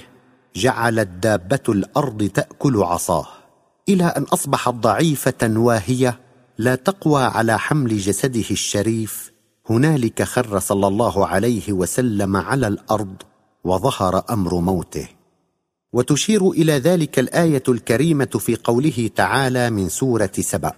جعلت 0.57 1.09
دابه 1.09 1.61
الأرض 1.69 2.25
تأكل 2.25 2.83
عصاه. 2.83 3.42
إلى 3.89 4.05
أن 4.05 4.23
اصبحت 4.23 4.75
ضعيفة 4.75 5.43
واهية 5.43 6.21
لا 6.59 6.75
تقوى 6.75 7.23
على 7.23 7.59
حمل 7.59 7.99
جسده 7.99 8.51
الشريف. 8.51 9.33
هنالك 9.71 10.23
خر 10.23 10.59
صلى 10.59 10.87
الله 10.87 11.27
عليه 11.27 11.73
وسلم 11.73 12.37
على 12.37 12.67
الأرض 12.67 13.17
وظهر 13.65 14.25
أمر 14.31 14.55
موته. 14.55 15.09
وتشير 15.93 16.51
إلى 16.51 16.73
ذلك 16.73 17.19
الآية 17.19 17.63
الكريمة 17.69 18.25
في 18.39 18.57
قوله 18.65 19.11
تعالى 19.17 19.71
من 19.71 19.89
سورة 19.89 20.33
سبأ. 20.41 20.73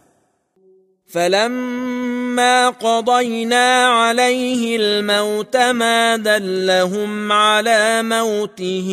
فلما 1.07 2.69
قضينا 2.69 3.87
عليه 3.87 4.77
الموت 4.77 5.57
ما 5.57 6.17
دلهم 6.17 7.33
على 7.33 8.03
موته 8.03 8.89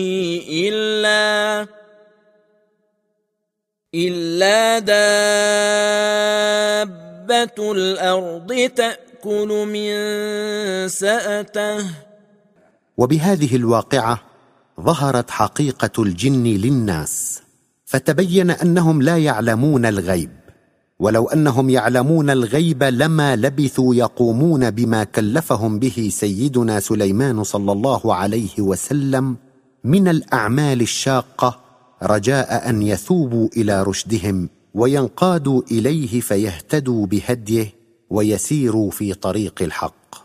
إلا 0.49 1.68
إلا 3.95 4.79
دابة 4.79 5.71
الأرض 7.71 8.71
تأكل 8.75 9.67
من 9.67 9.91
سأته. 10.87 11.85
وبهذه 12.97 13.55
الواقعة 13.55 14.21
ظهرت 14.81 15.31
حقيقة 15.31 16.03
الجن 16.03 16.43
للناس 16.43 17.41
فتبين 17.85 18.49
أنهم 18.51 19.01
لا 19.01 19.17
يعلمون 19.17 19.85
الغيب. 19.85 20.29
ولو 20.99 21.27
أنهم 21.27 21.69
يعلمون 21.69 22.29
الغيب 22.29 22.83
لما 22.83 23.35
لبثوا 23.35 23.95
يقومون 23.95 24.71
بما 24.71 25.03
كلفهم 25.03 25.79
به 25.79 26.09
سيدنا 26.11 26.79
سليمان 26.79 27.43
صلى 27.43 27.71
الله 27.71 28.15
عليه 28.15 28.59
وسلم 28.59 29.37
من 29.83 30.07
الأعمال 30.07 30.81
الشاقة 30.81 31.61
رجاء 32.04 32.70
أن 32.70 32.82
يثوبوا 32.82 33.49
إلى 33.58 33.84
رشدهم 33.84 34.49
وينقادوا 34.74 35.62
إليه 35.72 36.22
فيهتدوا 36.22 37.06
بهديه 37.06 37.74
ويسيروا 38.10 38.91
في 38.91 39.14
طريق 39.14 39.62
الحق. 39.62 40.16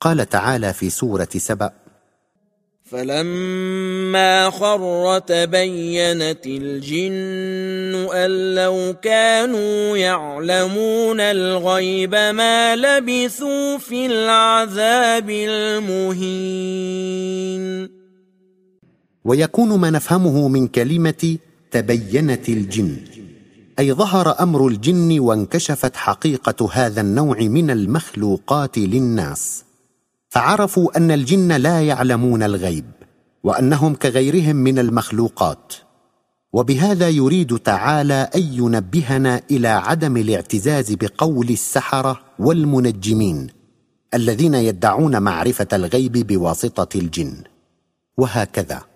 قال 0.00 0.28
تعالى 0.28 0.72
في 0.72 0.90
سورة 0.90 1.28
سبأ 1.36 1.72
فلما 2.90 4.50
خر 4.50 5.18
تبينت 5.18 6.46
الجن 6.46 8.08
أن 8.14 8.54
لو 8.54 8.94
كانوا 9.02 9.96
يعلمون 9.96 11.20
الغيب 11.20 12.14
ما 12.14 12.76
لبثوا 12.76 13.78
في 13.78 14.06
العذاب 14.06 15.30
المهين 15.30 16.70
ويكون 19.24 19.78
ما 19.78 19.90
نفهمه 19.90 20.48
من 20.48 20.68
كلمة 20.68 21.38
تبينت 21.70 22.48
الجن. 22.48 22.96
أي 23.78 23.92
ظهر 23.92 24.40
أمر 24.40 24.68
الجن 24.68 25.20
وانكشفت 25.20 25.96
حقيقة 25.96 26.68
هذا 26.72 27.00
النوع 27.00 27.38
من 27.40 27.70
المخلوقات 27.70 28.78
للناس. 28.78 29.64
فعرفوا 30.28 30.96
أن 30.96 31.10
الجن 31.10 31.52
لا 31.52 31.82
يعلمون 31.82 32.42
الغيب 32.42 32.84
وأنهم 33.44 33.94
كغيرهم 33.94 34.56
من 34.56 34.78
المخلوقات. 34.78 35.72
وبهذا 36.52 37.08
يريد 37.08 37.58
تعالى 37.58 38.30
أن 38.34 38.40
ينبهنا 38.40 39.42
إلى 39.50 39.68
عدم 39.68 40.16
الاعتزاز 40.16 40.92
بقول 40.92 41.48
السحرة 41.48 42.20
والمنجمين 42.38 43.46
الذين 44.14 44.54
يدعون 44.54 45.22
معرفة 45.22 45.68
الغيب 45.72 46.12
بواسطة 46.12 46.98
الجن. 46.98 47.34
وهكذا. 48.16 48.89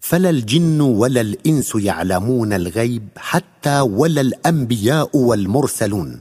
فلا 0.00 0.30
الجن 0.30 0.80
ولا 0.80 1.20
الإنس 1.20 1.72
يعلمون 1.74 2.52
الغيب 2.52 3.08
حتى 3.16 3.80
ولا 3.80 4.20
الأنبياء 4.20 5.16
والمرسلون. 5.16 6.20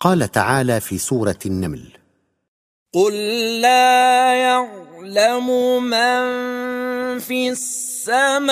قال 0.00 0.30
تعالى 0.32 0.80
في 0.80 0.98
سورة 0.98 1.38
النمل. 1.46 1.80
قل 2.94 3.12
لا 3.60 4.34
يعلم 4.34 5.46
من 5.82 6.26
في 7.18 7.48
السماوات 7.48 8.46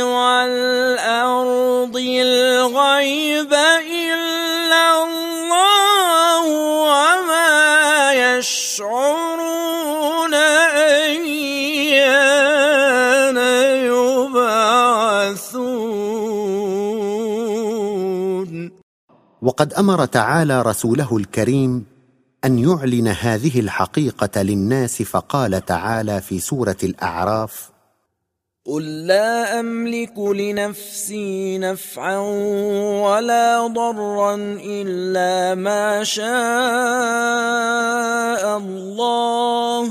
والأرض 0.00 1.96
الغيب 1.96 3.52
إلا 3.54 4.13
وقد 19.44 19.74
أمر 19.74 20.04
تعالى 20.04 20.62
رسوله 20.62 21.16
الكريم 21.16 21.84
أن 22.44 22.58
يعلن 22.58 23.08
هذه 23.08 23.60
الحقيقة 23.60 24.42
للناس 24.42 25.02
فقال 25.02 25.64
تعالى 25.64 26.20
في 26.20 26.40
سورة 26.40 26.76
الأعراف 26.84 27.70
قل 28.66 29.06
لا 29.06 29.60
أملك 29.60 30.18
لنفسي 30.18 31.58
نفعا 31.58 32.18
ولا 33.04 33.66
ضرا 33.66 34.34
إلا 34.64 35.54
ما 35.54 36.04
شاء 36.04 36.24
الله. 38.58 39.90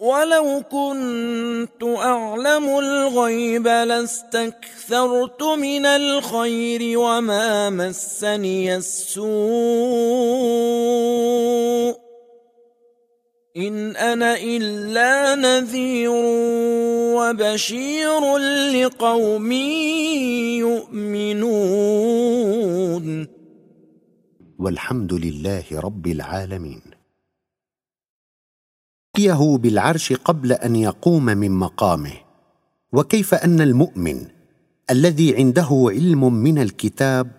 ولو 0.00 0.62
كنت 0.72 1.82
أعلم 1.82 2.78
الغيب 2.78 3.66
لاستكثرت 3.66 5.42
من 5.42 5.86
الخير 5.86 6.98
وما 6.98 7.70
مسني 7.70 8.76
السوء 8.76 9.30
إن 13.56 13.96
أنا 13.96 14.36
إلا 14.36 15.34
نذير 15.34 16.10
وبشير 17.16 18.36
لقوم 18.72 19.52
يؤمنون. 21.12 21.66
والحمد 24.58 25.12
لله 25.12 25.64
رب 25.72 26.06
العالمين. 26.06 26.89
يه 29.18 29.56
بالعرش 29.56 30.12
قبل 30.12 30.52
أن 30.52 30.76
يقوم 30.76 31.24
من 31.24 31.50
مقامه. 31.50 32.12
وكيف 32.92 33.34
أن 33.34 33.60
المؤمن 33.60 34.26
الذي 34.90 35.36
عنده 35.36 35.68
علم 35.72 36.34
من 36.34 36.58
الكتاب 36.58 37.30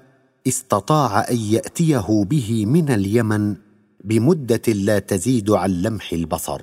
استطاع 0.47 1.29
أن 1.29 1.37
يأتيه 1.37 2.23
به 2.23 2.65
من 2.65 2.89
اليمن 2.89 3.55
بمدة 4.03 4.73
لا 4.73 4.99
تزيد 4.99 5.51
عن 5.51 5.69
لمح 5.69 6.13
البصر. 6.13 6.61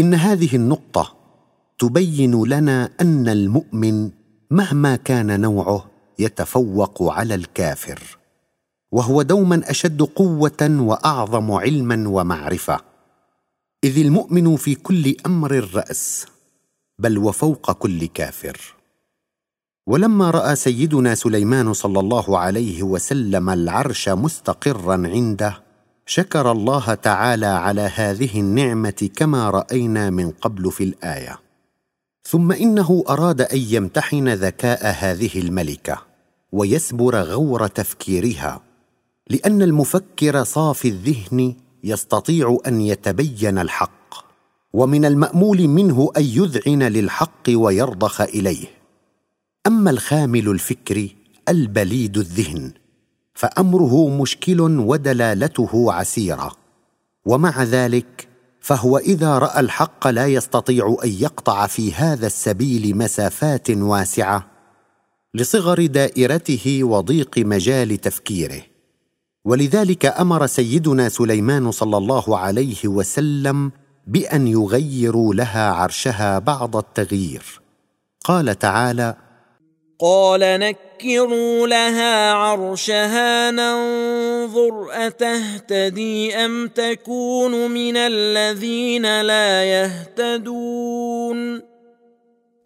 إن 0.00 0.14
هذه 0.14 0.56
النقطة 0.56 1.14
تبين 1.78 2.44
لنا 2.44 2.90
أن 3.00 3.28
المؤمن 3.28 4.10
مهما 4.50 4.96
كان 4.96 5.40
نوعه 5.40 5.90
يتفوق 6.18 7.02
على 7.02 7.34
الكافر 7.34 8.18
وهو 8.92 9.22
دوما 9.22 9.70
أشد 9.70 10.02
قوة 10.02 10.76
وأعظم 10.80 11.52
علما 11.52 12.08
ومعرفة. 12.08 12.87
إذ 13.84 13.98
المؤمن 13.98 14.56
في 14.56 14.74
كل 14.74 15.16
أمر 15.26 15.54
الرأس 15.54 16.26
بل 16.98 17.18
وفوق 17.18 17.72
كل 17.72 18.06
كافر. 18.06 18.74
ولما 19.86 20.30
رأى 20.30 20.56
سيدنا 20.56 21.14
سليمان 21.14 21.72
صلى 21.72 22.00
الله 22.00 22.38
عليه 22.38 22.82
وسلم 22.82 23.50
العرش 23.50 24.08
مستقرا 24.08 24.92
عنده 24.92 25.62
شكر 26.06 26.52
الله 26.52 26.94
تعالى 26.94 27.46
على 27.46 27.80
هذه 27.94 28.40
النعمة 28.40 29.10
كما 29.16 29.50
رأينا 29.50 30.10
من 30.10 30.30
قبل 30.30 30.72
في 30.72 30.84
الآية. 30.84 31.38
ثم 32.28 32.52
إنه 32.52 33.04
أراد 33.08 33.40
أن 33.40 33.58
يمتحن 33.58 34.28
ذكاء 34.28 34.94
هذه 34.98 35.38
الملكة 35.40 36.02
ويسبر 36.52 37.22
غور 37.22 37.66
تفكيرها 37.66 38.60
لأن 39.30 39.62
المفكر 39.62 40.44
صافي 40.44 40.88
الذهن 40.88 41.54
يستطيع 41.84 42.58
أن 42.66 42.80
يتبين 42.80 43.58
الحق 43.58 44.14
ومن 44.72 45.04
المأمول 45.04 45.68
منه 45.68 46.12
أن 46.16 46.24
يذعن 46.24 46.82
للحق 46.82 47.48
ويرضخ 47.48 48.20
إليه. 48.20 48.66
أما 49.66 49.90
الخامل 49.90 50.48
الفكر 50.48 51.08
البليد 51.48 52.18
الذهن 52.18 52.72
فأمره 53.34 54.08
مشكل 54.08 54.60
ودلالته 54.60 55.92
عسيرة. 55.92 56.56
ومع 57.24 57.62
ذلك 57.62 58.28
فهو 58.60 58.98
إذا 58.98 59.38
رأى 59.38 59.60
الحق 59.60 60.06
لا 60.06 60.26
يستطيع 60.26 60.96
أن 61.04 61.10
يقطع 61.10 61.66
في 61.66 61.92
هذا 61.94 62.26
السبيل 62.26 62.96
مسافات 62.96 63.70
واسعة 63.70 64.46
لصغر 65.34 65.86
دائرته 65.86 66.84
وضيق 66.84 67.38
مجال 67.38 67.96
تفكيره. 68.00 68.62
ولذلك 69.44 70.06
أمر 70.06 70.46
سيدنا 70.46 71.08
سليمان 71.08 71.70
صلى 71.70 71.96
الله 71.96 72.38
عليه 72.38 72.76
وسلم 72.84 73.72
بأن 74.06 74.46
يغيروا 74.46 75.34
لها 75.34 75.70
عرشها 75.70 76.38
بعض 76.38 76.76
التغيير. 76.76 77.60
قال 78.24 78.58
تعالى 78.58 79.16
قال 80.00 80.40
نكروا 80.40 81.66
لها 81.66 82.32
عرشها 82.32 83.50
ننظر 83.50 84.86
أتهتدي 84.90 86.36
أم 86.36 86.68
تكون 86.68 87.70
من 87.70 87.96
الذين 87.96 89.20
لا 89.20 89.64
يهتدون. 89.64 91.38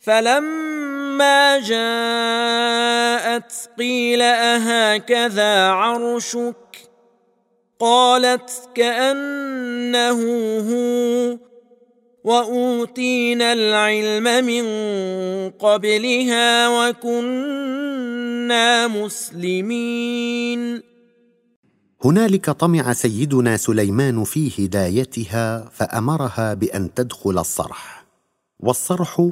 فلما 0.02 1.58
جاءت 1.58 3.52
قيل 3.78 4.22
اهكذا 4.22 5.68
عرشك 5.68 6.56
قالت 7.78 8.68
كانه 8.74 10.20
هو 10.58 11.38
واوتينا 12.24 13.52
العلم 13.52 14.44
من 14.44 14.64
قبلها 15.50 16.68
وكنا 16.88 18.08
مسلمين 18.88 20.82
هنالك 22.04 22.50
طمع 22.50 22.92
سيدنا 22.92 23.56
سليمان 23.56 24.24
في 24.24 24.66
هدايتها 24.66 25.68
فأمرها 25.72 26.54
بأن 26.54 26.94
تدخل 26.94 27.38
الصرح 27.38 28.04
والصرح 28.60 29.30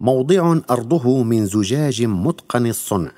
موضع 0.00 0.60
أرضه 0.70 1.22
من 1.22 1.46
زجاج 1.46 2.02
متقن 2.02 2.66
الصنع. 2.66 3.12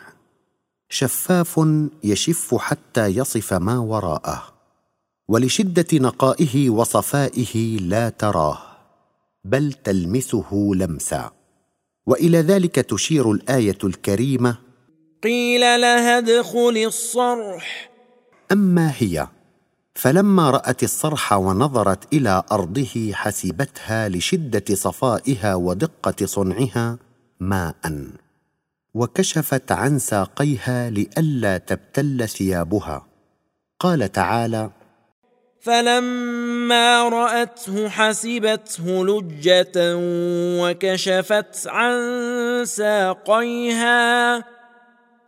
شفاف 0.88 1.60
يشف 2.04 2.54
حتى 2.54 3.06
يصف 3.06 3.54
ما 3.54 3.78
وراءه 3.78 4.54
ولشدة 5.28 5.86
نقائه 5.92 6.70
وصفائه 6.70 7.78
لا 7.78 8.08
تراه 8.08 8.58
بل 9.44 9.72
تلمسه 9.72 10.70
لمسا. 10.74 11.30
وإلى 12.06 12.38
ذلك 12.38 12.74
تشير 12.74 13.32
الآية 13.32 13.78
الكريمة 13.84 14.58
قيل 15.22 15.60
لها 15.60 16.18
ادخل 16.18 16.82
الصرح. 16.86 17.90
أما 18.52 18.92
هي 18.98 19.28
فلما 19.98 20.50
رأت 20.50 20.82
الصرح 20.82 21.32
ونظرت 21.32 22.14
إلى 22.14 22.42
أرضه 22.52 23.12
حسبتها 23.12 24.08
لشدة 24.08 24.74
صفائها 24.74 25.54
ودقة 25.54 26.26
صنعها 26.26 26.98
ماء 27.40 28.06
وكشفت 28.94 29.72
عن 29.72 29.98
ساقيها 29.98 30.90
لئلا 30.90 31.58
تبتل 31.58 32.28
ثيابها. 32.28 33.06
قال 33.80 34.12
تعالى 34.12 34.70
فلما 35.60 37.08
رأته 37.08 37.88
حسبته 37.88 39.04
لجة 39.06 39.72
وكشفت 40.62 41.66
عن 41.66 42.00
ساقيها 42.64 44.44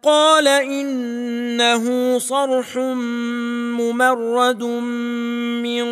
قال 0.02 0.48
إنه 0.48 2.18
صرح 2.18 2.76
ممرد 3.80 4.62
من 5.62 5.84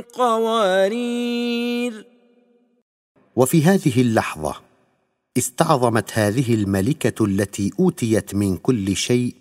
قوارير. 0.00 2.06
وفي 3.36 3.62
هذه 3.62 4.00
اللحظة 4.00 4.54
استعظمت 5.38 6.18
هذه 6.18 6.54
الملكة 6.54 7.24
التي 7.24 7.70
أوتيت 7.80 8.34
من 8.34 8.56
كل 8.56 8.96
شيء 8.96 9.34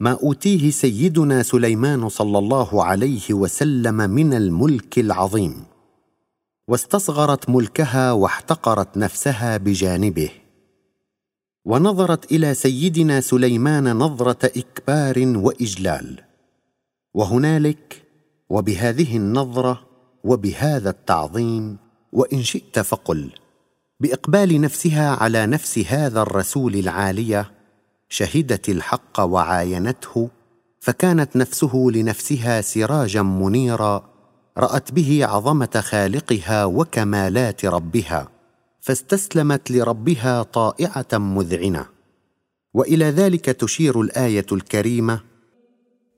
ما 0.00 0.18
أوتيه 0.22 0.70
سيدنا 0.70 1.42
سليمان 1.42 2.08
صلى 2.08 2.38
الله 2.38 2.84
عليه 2.84 3.22
وسلم 3.30 3.94
من 3.94 4.34
الملك 4.34 4.98
العظيم. 4.98 5.64
واستصغرت 6.68 7.50
ملكها 7.50 8.12
واحتقرت 8.12 8.96
نفسها 8.96 9.56
بجانبه. 9.56 10.30
ونظرت 11.64 12.32
إلى 12.32 12.54
سيدنا 12.54 13.20
سليمان 13.20 13.92
نظرة 13.96 14.38
إكبار 14.44 15.32
وإجلال. 15.36 16.20
وهنالك 17.14 18.02
وبهذه 18.50 19.16
النظرة 19.16 19.80
وبهذا 20.24 20.90
التعظيم 20.90 21.76
وإن 22.12 22.42
شئت 22.42 22.78
فقل 22.78 23.30
بإقبال 24.00 24.60
نفسها 24.60 25.10
على 25.10 25.46
نفس 25.46 25.78
هذا 25.78 26.22
الرسول 26.22 26.74
العالية 26.74 27.50
شهدت 28.08 28.68
الحق 28.68 29.20
وعاينته 29.20 30.28
فكانت 30.80 31.36
نفسه 31.36 31.88
لنفسها 31.94 32.60
سراجا 32.60 33.22
منيرا 33.22 34.10
رأت 34.58 34.92
به 34.92 35.26
عظمة 35.26 35.80
خالقها 35.80 36.64
وكمالات 36.64 37.64
ربها. 37.64 38.28
فاستسلمت 38.88 39.70
لربها 39.70 40.42
طائعة 40.42 41.12
مذعنة. 41.12 41.86
وإلى 42.74 43.04
ذلك 43.04 43.44
تشير 43.44 44.00
الآية 44.00 44.46
الكريمة 44.52 45.20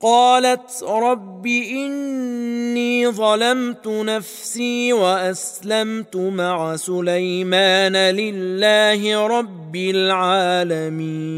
قالت 0.01 0.83
رب 0.83 1.45
إني 1.45 3.11
ظلمت 3.11 3.87
نفسي 3.87 4.93
وأسلمت 4.93 6.15
مع 6.15 6.75
سليمان 6.75 7.95
لله 7.95 9.27
رب 9.27 9.75
العالمين. 9.75 11.31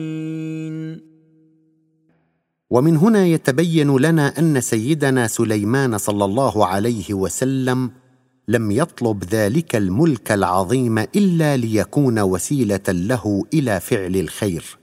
ومن 2.69 2.97
هنا 2.97 3.25
يتبين 3.25 3.97
لنا 3.97 4.39
أن 4.39 4.61
سيدنا 4.61 5.27
سليمان 5.27 5.97
صلى 5.97 6.25
الله 6.25 6.65
عليه 6.65 7.13
وسلم 7.13 8.02
لم 8.47 8.71
يطلب 8.71 9.23
ذلك 9.23 9.75
الملك 9.75 10.31
العظيم 10.31 10.97
إلا 10.97 11.57
ليكون 11.57 12.19
وسيلة 12.19 12.81
له 12.89 13.43
إلى 13.53 13.79
فعل 13.79 14.15
الخير 14.15 14.77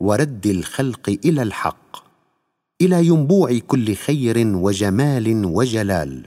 ورد 0.00 0.46
الخلق 0.46 1.18
إلى 1.24 1.42
الحق 1.42 1.96
إلى 2.80 3.06
ينبوع 3.06 3.58
كل 3.58 3.94
خير 3.94 4.56
وجمال 4.56 5.44
وجلال. 5.44 6.26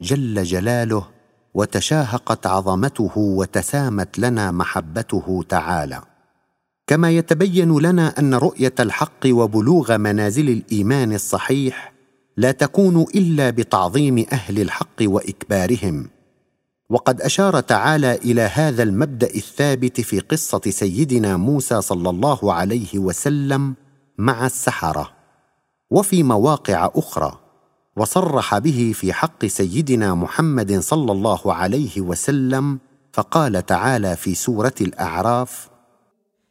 جل 0.00 0.42
جلاله 0.42 1.06
وتشاهقت 1.54 2.46
عظمته 2.46 3.12
وتسامت 3.18 4.18
لنا 4.18 4.50
محبته 4.50 5.44
تعالى. 5.48 6.02
كما 6.86 7.10
يتبين 7.10 7.78
لنا 7.78 8.18
أن 8.18 8.34
رؤية 8.34 8.74
الحق 8.80 9.26
وبلوغ 9.26 9.96
منازل 9.96 10.48
الإيمان 10.48 11.12
الصحيح 11.12 11.92
لا 12.36 12.52
تكون 12.52 13.04
إلا 13.14 13.50
بتعظيم 13.50 14.26
أهل 14.32 14.60
الحق 14.60 15.02
وإكبارهم. 15.02 16.08
وقد 16.90 17.20
أشار 17.20 17.60
تعالى 17.60 18.14
إلى 18.14 18.40
هذا 18.40 18.82
المبدأ 18.82 19.26
الثابت 19.34 20.00
في 20.00 20.20
قصة 20.20 20.60
سيدنا 20.68 21.36
موسى 21.36 21.80
صلى 21.80 22.10
الله 22.10 22.52
عليه 22.52 22.98
وسلم 22.98 23.74
مع 24.18 24.46
السحرة 24.46 25.10
وفي 25.90 26.22
مواقع 26.22 26.90
أخرى 26.94 27.38
وصرح 27.96 28.58
به 28.58 28.92
في 28.94 29.12
حق 29.12 29.46
سيدنا 29.46 30.14
محمد 30.14 30.78
صلى 30.78 31.12
الله 31.12 31.54
عليه 31.54 32.00
وسلم 32.00 32.78
فقال 33.12 33.66
تعالى 33.66 34.16
في 34.16 34.34
سورة 34.34 34.74
الأعراف 34.80 35.68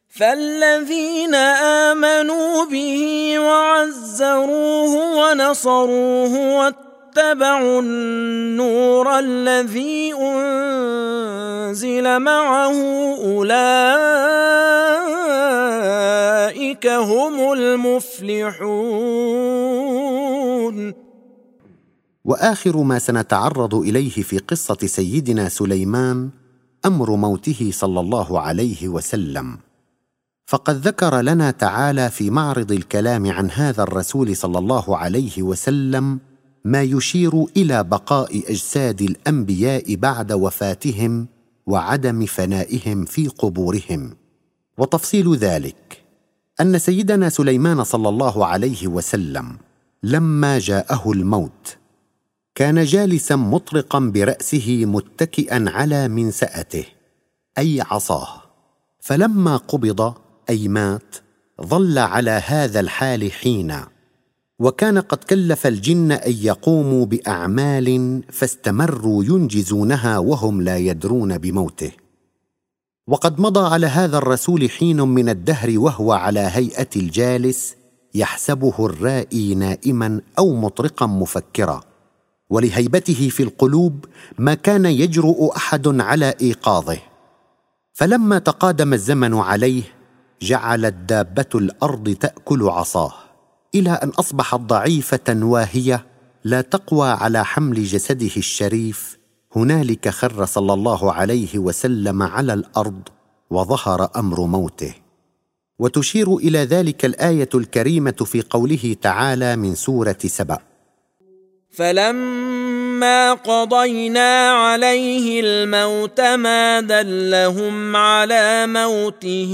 فالذين 0.08 1.34
آمنوا 1.34 2.64
به 2.64 3.34
وعزروه 3.38 5.16
ونصروه 5.16 6.89
واتبعوا 7.10 7.82
النور 7.82 9.18
الذي 9.18 10.14
أنزل 10.14 12.18
معه. 12.18 12.74
أولئك 13.24 13.66
هم 16.86 17.52
المفلحون. 17.52 18.70
وآخر 22.24 22.76
ما 22.76 22.98
سنتعرض 22.98 23.74
إليه 23.74 24.22
في 24.22 24.38
قصة 24.38 24.78
سيدنا 24.84 25.48
سليمان 25.48 26.30
أمر 26.86 27.10
موته 27.10 27.70
صلى 27.72 28.00
الله 28.00 28.40
عليه 28.40 28.88
وسلم. 28.88 29.58
فقد 30.46 30.86
ذكر 30.86 31.20
لنا 31.20 31.50
تعالى 31.50 32.10
في 32.10 32.30
معرض 32.30 32.72
الكلام 32.72 33.30
عن 33.30 33.50
هذا 33.50 33.82
الرسول 33.82 34.36
صلى 34.36 34.58
الله 34.58 34.96
عليه 34.96 35.42
وسلم 35.42 36.29
ما 36.64 36.82
يشير 36.82 37.44
إلى 37.56 37.84
بقاء 37.84 38.50
أجساد 38.50 39.02
الأنبياء 39.02 39.94
بعد 39.94 40.32
وفاتهم 40.32 41.26
وعدم 41.66 42.26
فنائهم 42.26 43.04
في 43.04 43.28
قبورهم. 43.28 44.16
وتفصيل 44.78 45.36
ذلك 45.36 46.02
أن 46.60 46.78
سيدنا 46.78 47.28
سليمان 47.28 47.84
صلى 47.84 48.08
الله 48.08 48.46
عليه 48.46 48.86
وسلم 48.86 49.56
لما 50.02 50.58
جاءه 50.58 51.12
الموت 51.12 51.76
كان 52.54 52.84
جالسا 52.84 53.36
مطرقا 53.36 53.98
برأسه 53.98 54.84
متكئا 54.86 55.64
على 55.68 56.08
منساته 56.08 56.84
أي 57.58 57.80
عصاه. 57.80 58.42
فلما 59.00 59.56
قبض 59.56 60.14
أي 60.50 60.68
مات 60.68 61.16
ظل 61.62 61.98
على 61.98 62.30
هذا 62.30 62.80
الحال 62.80 63.32
حينا. 63.32 63.88
وكان 64.60 64.98
قد 64.98 65.18
كلف 65.18 65.66
الجن 65.66 66.12
أن 66.12 66.32
يقوموا 66.32 67.06
بأعمال 67.06 68.20
فاستمروا 68.32 69.24
ينجزونها 69.24 70.18
وهم 70.18 70.62
لا 70.62 70.76
يدرون 70.76 71.38
بموته. 71.38 71.92
وقد 73.06 73.40
مضى 73.40 73.74
على 73.74 73.86
هذا 73.86 74.18
الرسول 74.18 74.70
حين 74.70 75.00
من 75.00 75.28
الدهر 75.28 75.78
وهو 75.78 76.12
على 76.12 76.40
هيئة 76.40 76.88
الجالس 76.96 77.74
يحسبه 78.14 78.74
الرائي 78.86 79.54
نائما 79.54 80.20
أو 80.38 80.54
مطرقا 80.54 81.06
مفكرا. 81.06 81.80
ولهيبته 82.50 83.28
في 83.28 83.42
القلوب 83.42 84.04
ما 84.38 84.54
كان 84.54 84.86
يجرؤ 84.86 85.56
أحد 85.56 86.00
على 86.00 86.34
إيقاظه. 86.40 86.98
فلما 87.92 88.38
تقادم 88.38 88.92
الزمن 88.94 89.34
عليه 89.34 89.82
جعلت 90.42 90.94
دابه 90.94 91.46
الأرض 91.54 92.10
تأكل 92.10 92.68
عصاه. 92.68 93.29
إلى 93.74 93.90
أن 93.90 94.08
اصبحت 94.08 94.60
ضعيفة 94.60 95.20
واهية 95.28 96.06
لا 96.44 96.60
تقوى 96.60 97.08
على 97.08 97.44
حمل 97.44 97.84
جسده 97.84 98.36
الشريف. 98.36 99.18
هنالك 99.56 100.08
خر 100.08 100.44
صلى 100.44 100.72
الله 100.72 101.12
عليه 101.12 101.58
وسلم 101.58 102.22
على 102.22 102.54
الأرض 102.54 103.08
وظهر 103.50 104.10
أمر 104.16 104.40
موته. 104.40 104.94
وتشير 105.78 106.36
إلى 106.36 106.58
ذلك 106.58 107.04
الآية 107.04 107.48
الكريمة 107.54 108.10
في 108.24 108.42
قوله 108.50 108.96
تعالى 109.02 109.56
من 109.56 109.74
سورة 109.74 110.18
سبأ. 110.26 110.58
فلما 111.70 113.32
قضينا 113.32 114.50
عليه 114.50 115.40
الموت 115.44 116.20
ما 116.20 116.80
دلهم 116.80 117.96
على 117.96 118.66
موته 118.66 119.52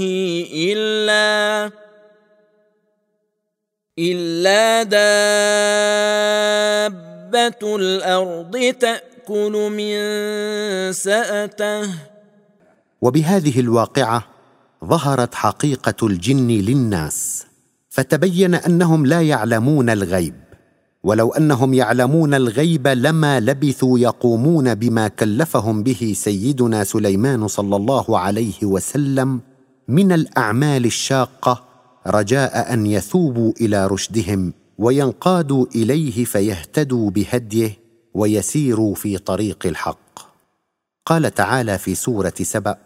إلا 0.53 1.71
إلا 3.99 4.83
دابة 4.83 5.65
الأرض 7.75 8.73
تأكل 8.79 9.71
من 9.73 9.97
سأته. 10.93 11.89
وبهذه 13.01 13.59
الواقعة 13.59 14.23
ظهرت 14.85 15.35
حقيقة 15.35 16.07
الجن 16.07 16.47
للناس 16.47 17.45
فتبين 17.89 18.55
أنهم 18.55 19.05
لا 19.05 19.21
يعلمون 19.21 19.89
الغيب. 19.89 20.35
ولو 21.03 21.31
أنهم 21.31 21.73
يعلمون 21.73 22.33
الغيب 22.33 22.87
لما 22.87 23.39
لبثوا 23.39 23.99
يقومون 23.99 24.75
بما 24.75 25.07
كلفهم 25.07 25.83
به 25.83 26.13
سيدنا 26.15 26.83
سليمان 26.83 27.47
صلى 27.47 27.75
الله 27.75 28.19
عليه 28.19 28.63
وسلم 28.63 29.41
من 29.87 30.11
الأعمال 30.11 30.85
الشاقة 30.85 31.66
رجاء 32.07 32.73
أن 32.73 32.85
يثوبوا 32.85 33.53
إلى 33.61 33.87
رشدهم 33.87 34.53
وينقادوا 34.77 35.65
إليه 35.75 36.25
فيهتدوا 36.25 37.09
بهديه 37.09 37.71
ويسيروا 38.13 38.95
في 38.95 39.17
طريق 39.17 39.65
الحق. 39.65 40.19
قال 41.05 41.33
تعالى 41.33 41.77
في 41.77 41.95
سورة 41.95 42.33
سبأ 42.41 42.77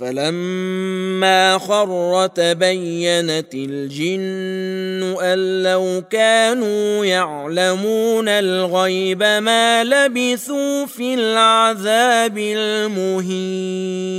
فلما 0.00 1.58
خر 1.58 2.26
تبينت 2.26 3.54
الجن 3.54 5.16
ان 5.22 5.62
لو 5.62 6.02
كانوا 6.10 7.04
يعلمون 7.04 8.28
الغيب 8.28 9.22
ما 9.22 9.84
لبثوا 9.84 10.86
في 10.86 11.14
العذاب 11.14 12.38
المهين 12.38 14.10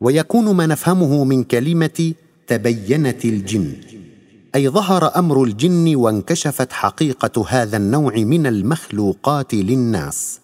ويكون 0.00 0.54
ما 0.54 0.66
نفهمه 0.66 1.24
من 1.24 1.44
كلمة 1.44 2.14
تبينت 2.46 3.24
الجن. 3.24 3.72
أي 4.54 4.68
ظهر 4.68 5.16
أمر 5.16 5.44
الجن 5.44 5.96
وانكشفت 5.96 6.72
حقيقة 6.72 7.46
هذا 7.48 7.76
النوع 7.76 8.14
من 8.16 8.46
المخلوقات 8.46 9.54
للناس. 9.54 10.40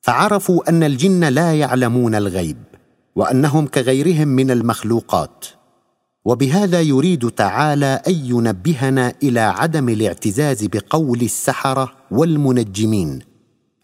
فعرفوا 0.00 0.68
أن 0.68 0.82
الجن 0.82 1.24
لا 1.24 1.54
يعلمون 1.54 2.14
الغيب 2.14 2.56
وأنهم 3.16 3.66
كغيرهم 3.66 4.28
من 4.28 4.50
المخلوقات. 4.50 5.46
وبهذا 6.24 6.80
يريد 6.80 7.30
تعالى 7.30 8.02
أن 8.08 8.14
ينبهنا 8.14 9.14
إلى 9.22 9.40
عدم 9.40 9.88
الاعتزاز 9.88 10.64
بقول 10.64 11.20
السحرة 11.20 11.92
والمنجمين 12.10 13.18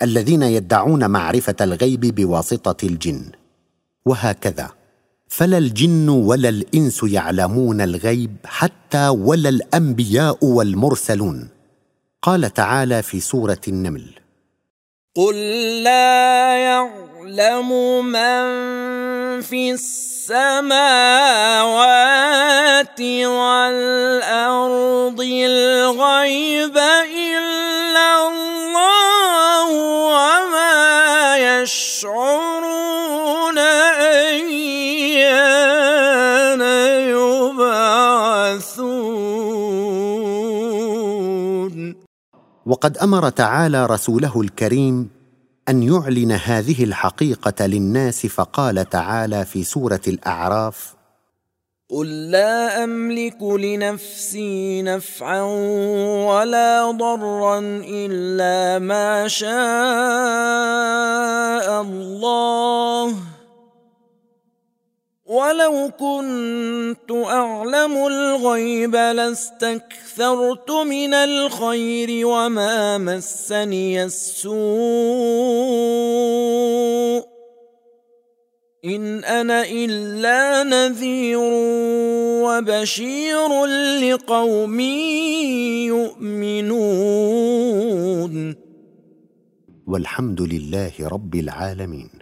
الذين 0.02 0.42
يدعون 0.42 1.10
معرفة 1.10 1.56
الغيب 1.60 2.00
بواسطة 2.00 2.86
الجن. 2.86 3.22
وهكذا. 4.06 4.79
فلا 5.30 5.58
الجن 5.58 6.08
ولا 6.08 6.48
الإنس 6.48 7.00
يعلمون 7.02 7.80
الغيب 7.80 8.36
حتى 8.44 9.08
ولا 9.08 9.48
الأنبياء 9.48 10.44
والمرسلون. 10.44 11.48
قال 12.22 12.54
تعالى 12.54 13.02
في 13.02 13.20
سورة 13.20 13.60
النمل. 13.68 14.04
قل 15.16 15.34
لا 15.82 16.56
يعلم 16.56 17.70
من 18.06 18.40
في 19.40 19.72
السماوات 19.72 20.70
والأرض 23.24 25.20
الغيب 25.20 26.78
وقد 42.70 42.98
أمر 42.98 43.28
تعالى 43.28 43.86
رسوله 43.86 44.40
الكريم 44.40 45.08
أن 45.68 45.82
يعلن 45.82 46.32
هذه 46.32 46.84
الحقيقة 46.84 47.66
للناس 47.66 48.26
فقال 48.26 48.88
تعالى 48.90 49.44
في 49.44 49.64
سورة 49.64 50.00
الأعراف 50.08 50.94
قل 51.90 52.30
لا 52.30 52.84
أملك 52.84 53.42
لنفسي 53.42 54.82
نفعا 54.82 55.42
ولا 56.30 56.90
ضرا 56.90 57.58
إلا 57.84 58.78
ما 58.78 59.28
شاء 59.28 59.50
الله. 61.82 63.14
ولو 65.30 65.90
كنت 65.98 67.10
أعلم 67.10 68.06
الغيب 68.06 68.94
لاستكثرت 68.94 70.70
من 70.70 71.14
الخير 71.14 72.26
وما 72.26 72.98
مسني 72.98 74.04
السوء 74.04 74.60
إن 78.84 79.24
أنا 79.24 79.62
إلا 79.70 80.62
نذير 80.62 81.38
وبشير 82.42 83.64
لقوم 84.02 84.80
يؤمنون. 86.40 86.74
والحمد 89.86 90.40
لله 90.42 90.92
رب 91.00 91.34
العالمين. 91.34 92.19